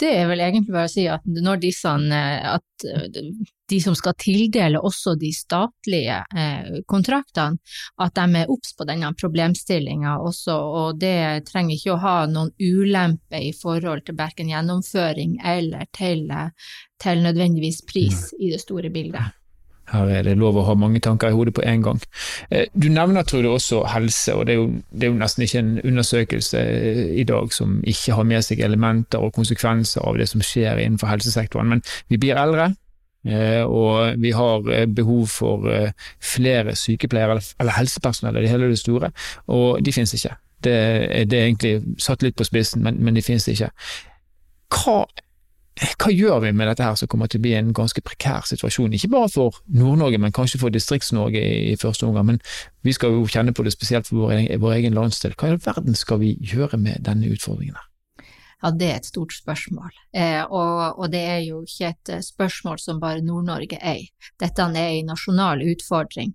Det 0.00 0.08
er 0.10 0.26
vel 0.26 0.40
egentlig 0.42 0.74
bare 0.74 0.88
å 0.88 0.90
si 0.90 1.04
at 1.10 1.26
når 1.30 1.60
disse, 1.62 1.92
eh, 2.14 2.46
at 2.56 2.86
eh, 2.88 3.28
de 3.70 3.78
som 3.82 3.94
skal 3.98 4.16
tildele 4.18 4.80
også 4.82 5.14
de 5.20 5.30
statlige 5.34 6.18
eh, 6.34 6.80
kontraktene, 6.90 7.60
at 8.02 8.18
de 8.18 8.42
er 8.42 8.50
obs 8.50 8.74
på 8.74 8.86
denne 8.88 9.12
problemstillinga 9.18 10.16
også, 10.26 10.58
og 10.82 11.00
det 11.02 11.46
trenger 11.50 11.76
ikke 11.76 11.94
å 11.94 12.02
ha 12.02 12.16
noen 12.30 12.50
ulempe 12.58 13.42
i 13.50 13.54
forhold 13.54 14.06
til 14.08 14.18
verken 14.18 14.50
gjennomføring 14.50 15.38
eller 15.56 15.86
til, 15.94 16.26
til 17.02 17.26
nødvendigvis 17.26 17.84
pris 17.86 18.28
i 18.38 18.50
det 18.54 18.62
store 18.64 18.90
bildet. 18.94 19.37
Her 19.92 20.10
er 20.12 20.26
det 20.26 20.36
lov 20.38 20.58
å 20.58 20.64
ha 20.66 20.74
mange 20.78 21.00
tanker 21.04 21.30
i 21.30 21.36
hodet 21.36 21.54
på 21.56 21.64
en 21.66 21.84
gang. 21.84 22.00
Eh, 22.50 22.66
du 22.74 22.88
nevner 22.92 23.24
tror 23.28 23.44
du 23.44 23.50
også 23.52 23.82
helse, 23.88 24.34
og 24.34 24.46
det 24.48 24.54
er, 24.54 24.60
jo, 24.60 24.66
det 24.92 25.06
er, 25.06 25.12
jo, 25.12 25.20
nesten 25.20 25.44
ikke 25.46 25.62
en 25.62 25.70
undersøkelse 25.80 26.64
eh, 26.64 27.04
i 27.22 27.24
dag 27.28 27.54
som 27.56 27.78
ikke 27.88 28.18
har 28.18 28.28
med 28.28 28.44
seg 28.44 28.60
elementer 28.64 29.24
og 29.24 29.32
konsekvenser 29.36 30.04
av 30.04 30.18
det 30.20 30.28
som 30.30 30.44
skjer 30.44 30.82
innenfor 30.82 31.10
helsesektoren. 31.12 31.72
Men 31.72 31.84
vi 32.12 32.20
blir 32.20 32.40
eldre, 32.40 32.70
eh, 33.28 33.62
og 33.64 34.20
vi 34.20 34.34
har 34.36 34.68
behov 34.92 35.24
for 35.32 35.70
flere 36.34 36.76
sykepleiere 36.76 37.40
eller 37.60 37.78
helsepersonell 37.78 38.36
i 38.36 38.44
det 38.44 38.52
hele 38.52 38.68
det 38.72 38.82
store, 38.82 39.12
og 39.46 39.80
de 39.84 39.94
finnes 39.94 40.14
ikke. 40.18 40.36
Det, 40.64 40.74
det 41.30 41.38
er 41.38 41.46
egentlig 41.46 42.02
satt 42.02 42.24
litt 42.26 42.36
på 42.36 42.44
spissen, 42.44 42.82
men, 42.82 42.98
men 42.98 43.14
de 43.14 43.22
finnes 43.22 43.46
ikke. 43.48 43.70
Hva 44.74 45.04
hva 45.78 46.12
gjør 46.12 46.40
vi 46.42 46.52
med 46.56 46.70
dette 46.70 46.84
her 46.84 46.96
som 46.98 47.10
kommer 47.10 47.30
til 47.30 47.40
å 47.40 47.44
bli 47.46 47.54
en 47.58 47.74
ganske 47.76 48.02
prekær 48.04 48.46
situasjon, 48.48 48.94
ikke 48.96 49.10
bare 49.12 49.30
for 49.32 49.60
Nord-Norge, 49.66 50.20
men 50.22 50.34
kanskje 50.34 50.60
for 50.62 50.74
Distrikts-Norge 50.74 51.42
i, 51.42 51.76
første 51.80 52.08
omgang. 52.08 52.32
Men 52.32 52.40
vi 52.86 52.94
skal 52.96 53.14
jo 53.14 53.26
kjenne 53.30 53.54
på 53.54 53.66
det 53.66 53.74
spesielt 53.76 54.08
for 54.08 54.26
vår, 54.26 54.48
vår 54.62 54.78
egen 54.78 54.98
landsdel. 54.98 55.36
Hva 55.38 55.50
i 55.50 55.54
all 55.56 55.62
verden 55.62 55.98
skal 55.98 56.22
vi 56.22 56.34
gjøre 56.40 56.80
med 56.80 57.04
denne 57.06 57.30
utfordringen? 57.30 57.78
Ja, 58.58 58.72
det 58.74 58.86
er 58.90 58.96
et 58.98 59.06
stort 59.06 59.30
spørsmål, 59.36 59.92
eh, 60.18 60.42
og, 60.42 60.98
og, 60.98 61.04
det 61.12 61.20
er 61.22 61.42
jo 61.46 61.60
ikke 61.62 61.92
et 61.92 62.10
eh, 62.10 62.24
spørsmål 62.26 62.80
som 62.82 62.98
bare 62.98 63.22
Nord-Norge 63.22 63.78
er. 63.78 64.00
Dette 64.42 64.66
er 64.66 64.96
en 64.96 65.12
nasjonal 65.12 65.62
utfordring, 65.62 66.32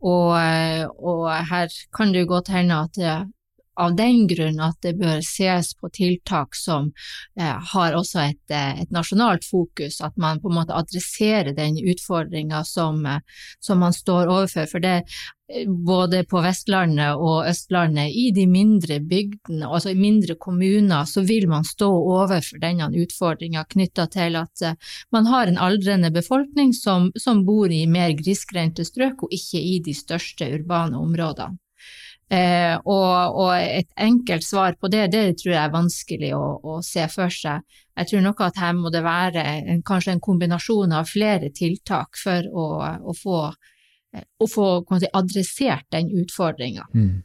og, 0.00 0.30
eh, 0.40 0.86
og 0.88 1.28
her 1.50 1.68
kan 1.92 2.14
det 2.14 2.24
jo 2.24 2.30
godt 2.30 2.48
hende 2.54 2.80
at 2.86 3.28
av 3.76 3.94
den 3.96 4.26
grunn 4.30 4.60
at 4.62 4.78
det 4.84 4.96
bør 5.00 5.20
ses 5.24 5.72
på 5.76 5.90
tiltak 5.92 6.56
som 6.56 6.90
eh, 7.38 7.56
har 7.72 7.96
også 7.96 8.22
et, 8.24 8.42
eh, 8.50 8.82
et, 8.82 8.92
nasjonalt 8.94 9.44
fokus, 9.44 10.00
at 10.00 10.16
man 10.16 10.40
på 10.40 10.50
en 10.50 10.60
måte 10.60 10.76
adresserer 10.76 11.52
den 11.56 11.78
utfordringa 11.78 12.64
som, 12.64 13.04
eh, 13.06 13.20
som, 13.60 13.82
man 13.84 13.96
står 13.96 14.30
overfor. 14.32 14.68
For 14.70 14.84
det 14.84 14.94
eh, 15.02 15.66
både 15.68 16.22
på 16.28 16.40
Vestlandet 16.44 17.20
og 17.20 17.50
Østlandet, 17.50 18.14
i 18.16 18.30
de 18.36 18.46
mindre 18.48 18.98
bygdene, 19.00 19.68
altså 19.68 19.92
i 19.92 20.00
mindre 20.00 20.38
kommuner, 20.40 21.04
så 21.04 21.26
vil 21.26 21.48
man 21.52 21.68
stå 21.68 21.90
overfor 22.16 22.62
denne 22.62 22.88
utfordringa 22.96 23.66
knytta 23.76 24.08
til 24.16 24.40
at 24.40 24.64
man 25.12 25.28
har 25.28 25.46
en 25.46 25.60
aldrende 25.60 26.10
befolkning 26.14 26.72
som, 26.74 27.12
som 27.20 27.44
bor 27.44 27.72
i 27.72 27.84
mer 27.86 28.16
grisgrendte 28.16 28.88
strøk, 28.88 29.26
og 29.26 29.36
ikke 29.36 29.60
i 29.60 29.78
de 29.84 29.94
største 29.94 30.48
urbane 30.56 30.96
områdene. 30.96 31.60
Eh, 32.30 32.74
og, 32.82 33.36
og, 33.38 33.52
et 33.54 33.86
enkelt 34.02 34.42
svar 34.42 34.74
på 34.80 34.90
det, 34.90 35.04
det 35.12 35.36
tror 35.38 35.52
jeg 35.52 35.62
er 35.62 35.74
vanskelig 35.74 36.32
å, 36.34 36.46
å 36.58 36.80
se 36.82 37.06
for 37.12 37.30
seg. 37.30 37.62
Jeg 37.96 38.10
tror 38.10 38.24
nok 38.24 38.42
at 38.48 38.58
her 38.58 38.74
må 38.74 38.90
det 38.90 39.04
være 39.06 39.44
en, 39.60 39.84
kanskje 39.86 40.16
en 40.16 40.24
kombinasjon 40.24 40.96
av 40.96 41.06
flere 41.06 41.52
tiltak 41.54 42.18
for 42.18 42.48
å, 42.50 42.66
å 42.98 43.14
få, 43.14 43.44
å 44.16 44.50
få 44.50 44.66
si, 44.98 45.12
adressert 45.14 45.86
den 45.94 46.10
utfordringa. 46.18 46.88
Mm. 46.98 47.22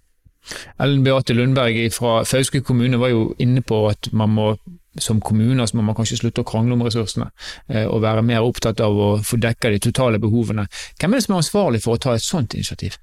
Ellen 0.82 1.04
Beate 1.06 1.34
Lundberg 1.38 1.82
fra 1.94 2.22
Fauske 2.26 2.62
kommune 2.66 2.98
var 3.02 3.12
jo 3.14 3.28
inne 3.42 3.62
på 3.66 3.84
at 3.90 4.10
man 4.14 4.38
må 4.38 4.54
som 5.00 5.22
kommuner 5.24 5.70
så 5.70 5.78
må 5.78 5.86
man 5.88 5.96
kanskje 5.96 6.18
slutte 6.20 6.44
å 6.44 6.48
krangle 6.48 6.76
om 6.76 6.82
ressursene, 6.84 7.30
eh, 7.72 7.86
og 7.88 8.02
være 8.04 8.26
mer 8.28 8.44
opptatt 8.44 8.82
av 8.84 8.98
å 8.98 9.12
få 9.24 9.40
dekka 9.40 9.72
de 9.72 9.80
totale 9.88 10.20
behovene. 10.20 10.66
Hvem 11.00 11.14
er 11.14 11.22
det 11.22 11.26
som 11.26 11.38
er 11.38 11.44
ansvarlig 11.46 11.82
for 11.86 11.96
å 11.96 12.02
ta 12.02 12.16
et 12.18 12.26
sånt 12.26 12.58
initiativ? 12.58 12.98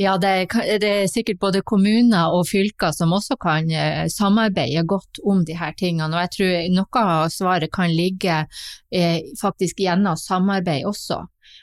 Ja, 0.00 0.16
det 0.16 0.48
det 0.80 0.88
er, 0.88 1.06
sikkert 1.06 1.38
både 1.38 1.60
kommuner 1.62 2.32
og 2.32 2.46
fylker 2.48 2.94
som 2.96 3.12
også 3.12 3.36
kan 3.36 3.68
eh, 3.70 4.06
samarbeide 4.08 4.86
godt 4.88 5.20
om 5.24 5.44
de 5.44 5.56
her 5.58 5.72
tingene. 5.76 6.16
Og 6.16 6.20
jeg 6.22 6.30
tror 6.36 6.70
noe 6.72 7.02
av 7.02 7.28
svaret 7.28 7.72
kan 7.72 7.92
ligge 7.92 8.46
eh, 8.90 9.20
faktisk 9.40 9.84
gjennom 9.84 10.16
samarbeid 10.16 10.88
også. 10.88 11.20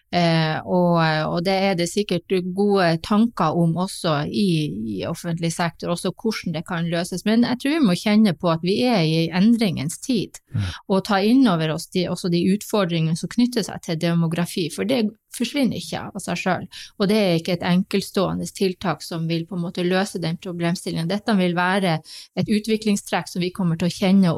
Eh, 0.09 0.57
og, 0.65 0.95
og, 1.29 1.43
det 1.45 1.53
er 1.53 1.75
det 1.77 1.85
sikkert 1.91 2.31
gode 2.57 2.87
tanker 3.05 3.53
om 3.53 3.75
også 3.77 4.23
i, 4.25 4.49
i, 4.95 4.95
offentlig 5.05 5.51
sektor, 5.53 5.91
også 5.93 6.11
hvordan 6.17 6.55
det 6.55 6.63
kan 6.65 6.87
løses. 6.89 7.25
Men 7.27 7.45
jeg 7.45 7.59
tror 7.61 7.75
vi 7.75 7.83
må 7.85 7.95
kjenne 7.99 8.33
på 8.33 8.49
at 8.49 8.65
vi 8.65 8.79
er 8.89 9.03
i 9.05 9.27
endringens 9.29 9.99
tid, 10.01 10.39
mm. 10.49 10.69
og 10.89 11.03
ta 11.05 11.19
inn 11.21 11.45
over 11.49 11.75
oss 11.75 11.85
de, 11.93 12.07
også 12.09 12.31
de 12.33 12.41
utfordringene 12.55 13.19
som 13.19 13.29
knytter 13.29 13.67
seg 13.67 13.83
til 13.85 13.99
demografi. 14.01 14.65
For 14.73 14.89
det 14.89 15.03
forsvinner 15.37 15.77
ikke 15.77 16.07
av 16.09 16.23
seg 16.23 16.41
sjøl, 16.41 16.65
og 16.97 17.11
det 17.11 17.19
er 17.19 17.37
ikke 17.37 17.59
et 17.59 17.67
enkeltstående 17.69 18.49
tiltak 18.49 19.05
som 19.05 19.29
vil 19.29 19.45
på 19.45 19.59
en 19.59 19.67
måte 19.67 19.85
løse 19.85 20.21
den 20.21 20.41
problemstillingen. 20.41 21.11
Dette 21.11 21.37
vil 21.37 21.53
være 21.57 21.99
et 22.33 22.49
utviklingstrekk 22.49 23.29
som 23.29 23.45
vi 23.45 23.53
kommer 23.53 23.77
til 23.77 23.91
å 23.91 23.97
kjenne 23.99 24.33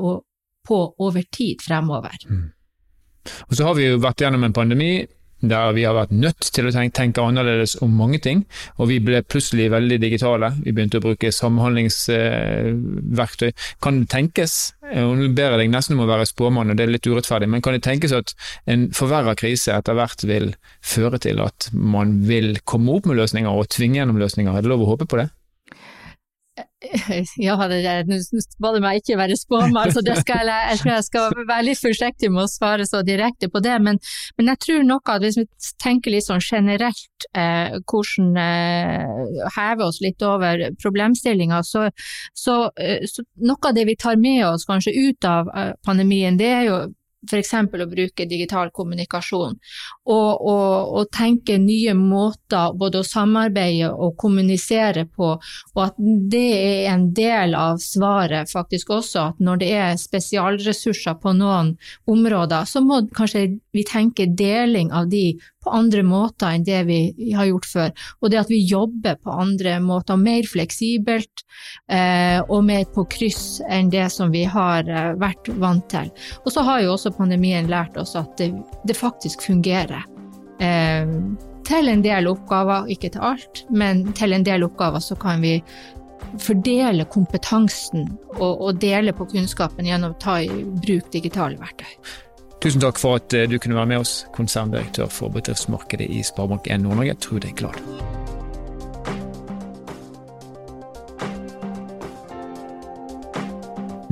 på 0.67 0.81
over 0.99 1.23
tid 1.31 1.63
fremover. 1.63 2.19
Mm. 2.27 2.51
Og 3.47 3.55
så 3.55 3.65
har 3.69 3.75
vi 3.77 3.87
jo 3.87 4.01
vært 4.01 4.23
gjennom 4.23 4.43
en 4.43 4.53
pandemi 4.55 4.91
der 5.41 5.73
vi 5.75 5.83
har 5.87 5.95
vært 5.97 6.11
nødt 6.13 6.51
til 6.53 6.67
å 6.67 6.71
tenke, 6.73 6.95
tenke, 6.97 7.21
annerledes 7.21 7.81
om 7.81 7.91
mange 7.97 8.19
ting. 8.23 8.45
Og 8.77 8.87
vi 8.91 8.99
ble 9.03 9.21
plutselig 9.25 9.71
veldig 9.73 9.99
digitale. 10.01 10.47
Vi 10.61 10.71
begynte 10.75 10.97
å 11.01 11.05
bruke 11.05 11.35
samhandlingsverktøy. 11.35 13.51
kan 13.81 13.99
det 14.01 14.09
tenkes, 14.11 14.53
og 14.81 15.17
nå 15.17 15.27
ber 15.35 15.51
jeg 15.51 15.59
deg 15.63 15.71
nesten 15.73 15.95
om 15.97 16.03
å 16.05 16.09
være 16.09 16.29
spåmann, 16.29 16.71
og 16.71 16.77
det 16.77 16.83
er 16.85 16.95
litt 16.95 17.07
urettferdig, 17.07 17.49
men 17.49 17.61
kan 17.61 17.73
det 17.73 17.85
tenkes 17.85 18.11
at 18.15 18.27
en 18.69 18.81
forverra 18.95 19.33
krise 19.35 19.73
etter 19.73 19.93
hvert 19.97 20.23
vil 20.27 20.55
føre 20.81 21.17
til 21.21 21.39
at 21.43 21.69
man 21.73 22.27
vil 22.27 22.59
komme 22.65 22.91
opp 22.95 23.05
med 23.09 23.17
løsninger 23.17 23.51
og 23.51 23.69
tvinge 23.73 23.97
gjennom 23.99 24.19
løsninger? 24.21 24.53
Er 24.53 24.61
det 24.61 24.71
lov 24.71 24.81
å 24.85 24.91
håpe 24.93 25.05
på 25.09 25.17
det? 25.21 25.27
Ja, 27.41 27.55
nå 27.55 28.17
ba 28.61 28.71
du 28.73 28.79
meg 28.83 29.01
ikke 29.01 29.17
være 29.19 29.37
spåmann, 29.37 29.93
så 29.93 30.01
skal 30.01 30.49
jeg, 30.49 30.61
jeg, 30.71 30.79
tror 30.81 30.91
jeg 30.93 31.05
skal 31.07 31.35
være 31.39 31.65
litt 31.67 31.81
forsiktig 31.81 32.31
med 32.33 32.43
å 32.45 32.51
svare 32.51 32.87
så 32.89 33.03
direkte 33.05 33.51
på 33.51 33.61
det. 33.63 33.75
Men, 33.83 33.99
men 34.37 34.51
jeg 34.53 34.61
tror 34.65 34.85
nok 34.87 35.11
at 35.13 35.25
hvis 35.25 35.39
vi 35.41 35.45
tenker 35.81 36.15
litt 36.15 36.27
sånn 36.27 36.43
generelt 36.43 37.27
eh, 37.37 37.77
hvordan 37.85 38.39
eh, 38.41 39.43
heve 39.57 39.87
oss 39.87 40.01
litt 40.03 40.23
over 40.25 40.67
problemstillinga, 40.81 41.61
så, 41.67 41.87
så, 42.37 42.63
eh, 42.81 43.05
så, 43.09 43.25
noe 43.45 43.69
av 43.69 43.77
det 43.77 43.85
vi 43.89 43.99
tar 43.99 44.19
med 44.21 44.45
oss 44.49 44.67
kanskje 44.69 44.95
ut 44.97 45.29
av 45.29 45.51
eh, 45.55 45.75
pandemien, 45.85 46.39
det 46.39 46.51
er 46.55 46.65
jo 46.69 46.81
f.eks. 47.29 47.53
å 47.53 47.87
bruke 47.89 48.25
digital 48.29 48.71
kommunikasjon, 48.73 49.57
og, 50.09 50.29
og, 50.41 50.93
og, 50.97 51.09
tenke 51.13 51.57
nye 51.61 51.93
måter 51.97 52.73
både 52.77 53.01
å 53.01 53.07
samarbeide 53.07 53.91
og 53.91 54.15
kommunisere 54.21 55.05
på, 55.05 55.33
og 55.75 55.83
at 55.85 55.99
det 56.01 56.47
er 56.57 56.89
en 56.93 57.09
del 57.13 57.55
av 57.57 57.81
svaret 57.83 58.51
faktisk 58.51 58.93
også, 58.97 59.27
at 59.31 59.43
når 59.43 59.61
det 59.61 59.71
er 59.77 60.01
spesialressurser 60.01 61.19
på 61.21 61.35
noen 61.37 61.75
områder, 62.09 62.65
så 62.65 62.83
må 62.85 63.03
kanskje 63.15 63.47
vi 63.75 63.85
tenke 63.87 64.27
deling 64.27 64.91
av 64.91 65.09
de 65.11 65.35
på 65.63 65.73
andre 65.75 66.03
måter 66.05 66.55
enn 66.55 66.65
det 66.65 66.81
vi 66.87 66.99
har 67.35 67.49
gjort 67.49 67.67
før. 67.69 67.91
Og 68.21 68.31
det 68.31 68.41
at 68.41 68.51
vi 68.51 68.61
jobber 68.65 69.19
på 69.21 69.35
andre 69.43 69.77
måter, 69.83 70.19
mer 70.19 70.47
fleksibelt 70.49 71.45
eh, 71.91 72.39
og 72.41 72.65
mer 72.67 72.87
på 72.95 73.05
kryss 73.11 73.61
enn 73.69 73.91
det 73.93 74.07
som 74.13 74.33
vi 74.33 74.43
har 74.49 74.89
eh, 74.89 75.13
vært 75.21 75.51
vant 75.61 75.87
til. 75.91 76.11
Og 76.45 76.51
så 76.55 76.65
har 76.67 76.81
jo 76.85 76.95
også 76.95 77.13
pandemien 77.17 77.69
lært 77.71 77.97
oss 78.01 78.15
at 78.19 78.33
det, 78.41 78.51
det 78.87 78.97
faktisk 78.97 79.45
fungerer. 79.45 80.05
Eh, 80.61 81.15
til 81.67 81.89
en 81.91 82.01
del 82.03 82.27
oppgaver, 82.27 82.89
ikke 82.91 83.11
til 83.13 83.23
alt, 83.23 83.65
men 83.69 84.07
til 84.17 84.33
en 84.33 84.45
del 84.45 84.65
oppgaver 84.65 85.03
så 85.03 85.15
kan 85.19 85.43
vi 85.45 85.59
fordele 86.39 87.05
kompetansen 87.11 88.07
og, 88.37 88.61
og 88.61 88.81
dele 88.81 89.13
på 89.15 89.27
kunnskapen 89.33 89.87
gjennom 89.87 90.15
å 90.15 90.19
ta 90.21 90.39
i 90.43 90.63
bruk 90.85 91.11
digitale 91.13 91.59
verktøy. 91.59 91.95
Tusen 92.61 92.81
takk 92.81 92.99
for 93.01 93.17
at 93.17 93.33
eh, 93.33 93.47
du 93.49 93.57
kunne 93.57 93.73
være 93.75 93.89
med 93.89 94.03
oss, 94.03 94.27
konserndirektør 94.37 95.07
for 95.09 95.33
bedriftsmarkedet 95.33 96.05
i 96.13 96.19
Sparebank1 96.21 96.77
Nord-Norge, 96.77 97.15
Trude 97.17 97.49
Glad. 97.57 97.79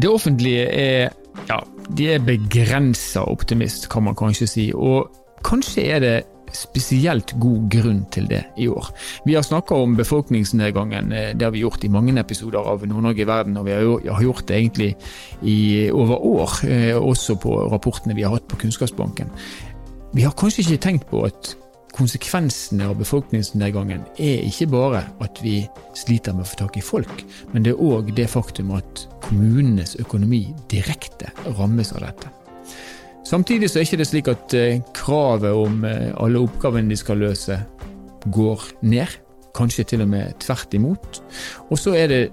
Det 0.02 0.10
offentlige 0.10 0.66
er 0.66 1.10
ja, 1.50 1.60
de 1.98 2.10
er 2.14 2.26
begrensa 2.26 3.20
optimist, 3.20 3.90
kan 3.90 4.04
man 4.04 4.18
kanskje 4.18 4.48
si. 4.48 4.72
Og 4.74 5.12
kanskje 5.46 5.86
er 5.86 6.00
det 6.00 6.16
spesielt 6.56 7.34
god 7.40 7.70
grunn 7.72 8.02
til 8.14 8.28
det 8.30 8.44
i 8.58 8.68
år. 8.72 8.92
Vi 9.26 9.36
har 9.38 9.46
snakka 9.46 9.76
om 9.76 9.96
befolkningsnedgangen, 9.98 11.12
eh, 11.12 11.32
det 11.36 11.46
har 11.46 11.52
vi 11.52 11.64
gjort 11.64 11.84
i 11.84 11.90
mange 11.90 12.18
episoder 12.20 12.60
av 12.60 12.86
Nord-Norge 12.88 13.22
i 13.22 13.30
verden, 13.30 13.58
og 13.58 13.66
vi 13.66 13.72
har 14.10 14.24
gjort 14.24 14.48
det 14.48 14.58
egentlig 14.58 14.96
i 15.42 15.90
over 15.92 16.18
år, 16.26 16.60
eh, 16.66 16.96
også 16.96 17.36
på 17.36 17.72
rapportene 17.72 18.16
vi 18.16 18.24
har 18.24 18.32
hatt 18.32 18.48
på 18.48 18.58
Kunnskapsbanken. 18.58 19.30
Vi 20.14 20.22
har 20.22 20.34
kanskje 20.34 20.64
ikke 20.64 20.82
tenkt 20.82 21.10
på 21.10 21.26
at 21.26 21.56
konsekvensene 21.94 22.88
av 22.90 22.98
befolkningsnedgangen 22.98 24.06
er 24.18 24.44
ikke 24.48 24.70
bare 24.72 25.04
at 25.22 25.42
vi 25.44 25.68
sliter 25.98 26.34
med 26.34 26.46
å 26.46 26.50
få 26.50 26.62
tak 26.64 26.78
i 26.78 26.86
folk, 26.86 27.24
men 27.54 27.64
det 27.64 27.74
er 27.76 27.84
òg 27.84 28.14
det 28.16 28.30
faktum 28.30 28.72
at 28.78 29.08
kommunenes 29.26 29.98
økonomi 30.00 30.48
direkte 30.72 31.32
rammes 31.58 31.94
av 31.94 32.06
dette. 32.08 32.38
Samtidig 33.30 33.70
så 33.70 33.80
er 33.80 33.86
ikke 33.86 34.06
slik 34.08 34.30
at 34.32 34.54
eh, 34.58 34.80
kravet 34.98 35.54
om 35.54 35.84
eh, 35.86 36.10
alle 36.18 36.42
oppgavene 36.42 36.89
de 36.89 36.98
skal 36.98 37.22
løse, 37.22 37.60
går 38.34 38.63
ned. 38.89 39.20
Kanskje 39.56 39.86
til 39.92 40.02
og 40.02 40.10
med 40.10 40.34
tvert 40.42 40.74
imot. 40.74 41.20
Og 41.70 41.78
så 41.78 41.94
er 41.98 42.10
det 42.10 42.24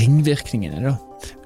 ringvirkningene, 0.00 0.80
da. 0.80 0.96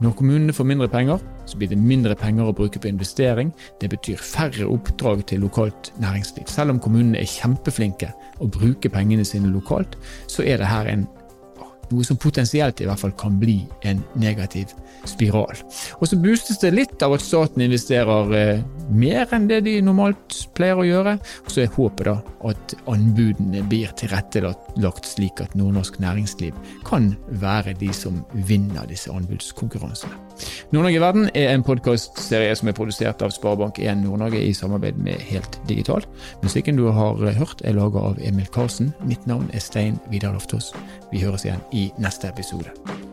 Når 0.03 0.15
kommunene 0.19 0.55
får 0.55 0.67
mindre 0.67 0.89
penger, 0.91 1.21
så 1.47 1.59
blir 1.59 1.71
det 1.71 1.79
mindre 1.79 2.15
penger 2.19 2.51
å 2.51 2.55
bruke 2.55 2.81
på 2.83 2.91
investering. 2.91 3.51
Det 3.81 3.91
betyr 3.91 4.23
færre 4.23 4.69
oppdrag 4.71 5.25
til 5.31 5.43
lokalt 5.43 5.91
næringsliv. 6.03 6.47
Selv 6.51 6.75
om 6.75 6.81
kommunene 6.83 7.19
er 7.21 7.31
kjempeflinke 7.31 8.13
å 8.39 8.51
bruke 8.51 8.93
pengene 8.93 9.27
sine 9.27 9.51
lokalt, 9.51 9.97
så 10.31 10.47
er 10.47 10.63
det 10.63 10.71
her 10.71 10.91
en 10.91 11.07
noe 11.91 12.07
som 12.07 12.19
potensielt 12.21 12.81
i 12.81 12.87
hvert 12.87 13.03
fall 13.03 13.15
kan 13.19 13.39
bli 13.41 13.65
en 13.89 14.03
negativ 14.21 14.71
spiral. 15.09 15.59
Og 15.99 16.07
så 16.07 16.19
boostes 16.21 16.61
det 16.63 16.75
litt 16.77 17.03
av 17.03 17.17
at 17.17 17.25
staten 17.25 17.65
investerer 17.65 18.37
eh, 18.39 18.63
mer 18.91 19.31
enn 19.35 19.49
det 19.51 19.63
de 19.67 19.77
normalt 19.85 20.37
pleier 20.57 20.81
å 20.81 20.87
gjøre. 20.87 21.17
Og 21.45 21.53
så 21.53 21.65
er 21.65 21.75
håpet 21.75 22.09
da 22.09 22.17
at 22.51 22.75
anbudene 22.91 23.63
blir 23.71 23.93
tilrettelagt 23.99 25.09
slik 25.11 25.43
at 25.43 25.55
nordnorsk 25.59 25.99
næringsliv 26.03 26.57
kan 26.87 27.13
være 27.43 27.75
de 27.81 27.91
som 27.97 28.23
vinner 28.49 28.89
disse 28.91 29.13
anbudskonkurransene. 29.13 30.17
Nord-Norge 30.71 31.03
verden 31.03 31.29
er 31.35 31.53
en 31.53 31.67
podkastserie 31.67 32.55
som 32.57 32.71
er 32.71 32.79
produsert 32.79 33.23
av 33.25 33.35
Sparebank1 33.35 34.05
Nord-Norge 34.05 34.41
i 34.41 34.55
samarbeid 34.57 35.01
med 35.03 35.21
Helt 35.31 35.61
Digital. 35.69 36.07
Musikken 36.45 36.81
du 36.81 36.89
har 36.95 37.21
hørt 37.39 37.65
er 37.65 37.77
laga 37.77 38.07
av 38.13 38.21
Emil 38.23 38.49
Karlsen. 38.55 38.95
Mitt 39.05 39.27
navn 39.31 39.51
er 39.53 39.65
Stein 39.65 40.01
Vidar 40.11 40.37
Loftaas. 40.37 40.73
Vi 41.13 41.25
høres 41.25 41.47
igjen 41.47 41.63
i 41.73 41.91
neste 42.01 42.31
episode. 42.31 43.10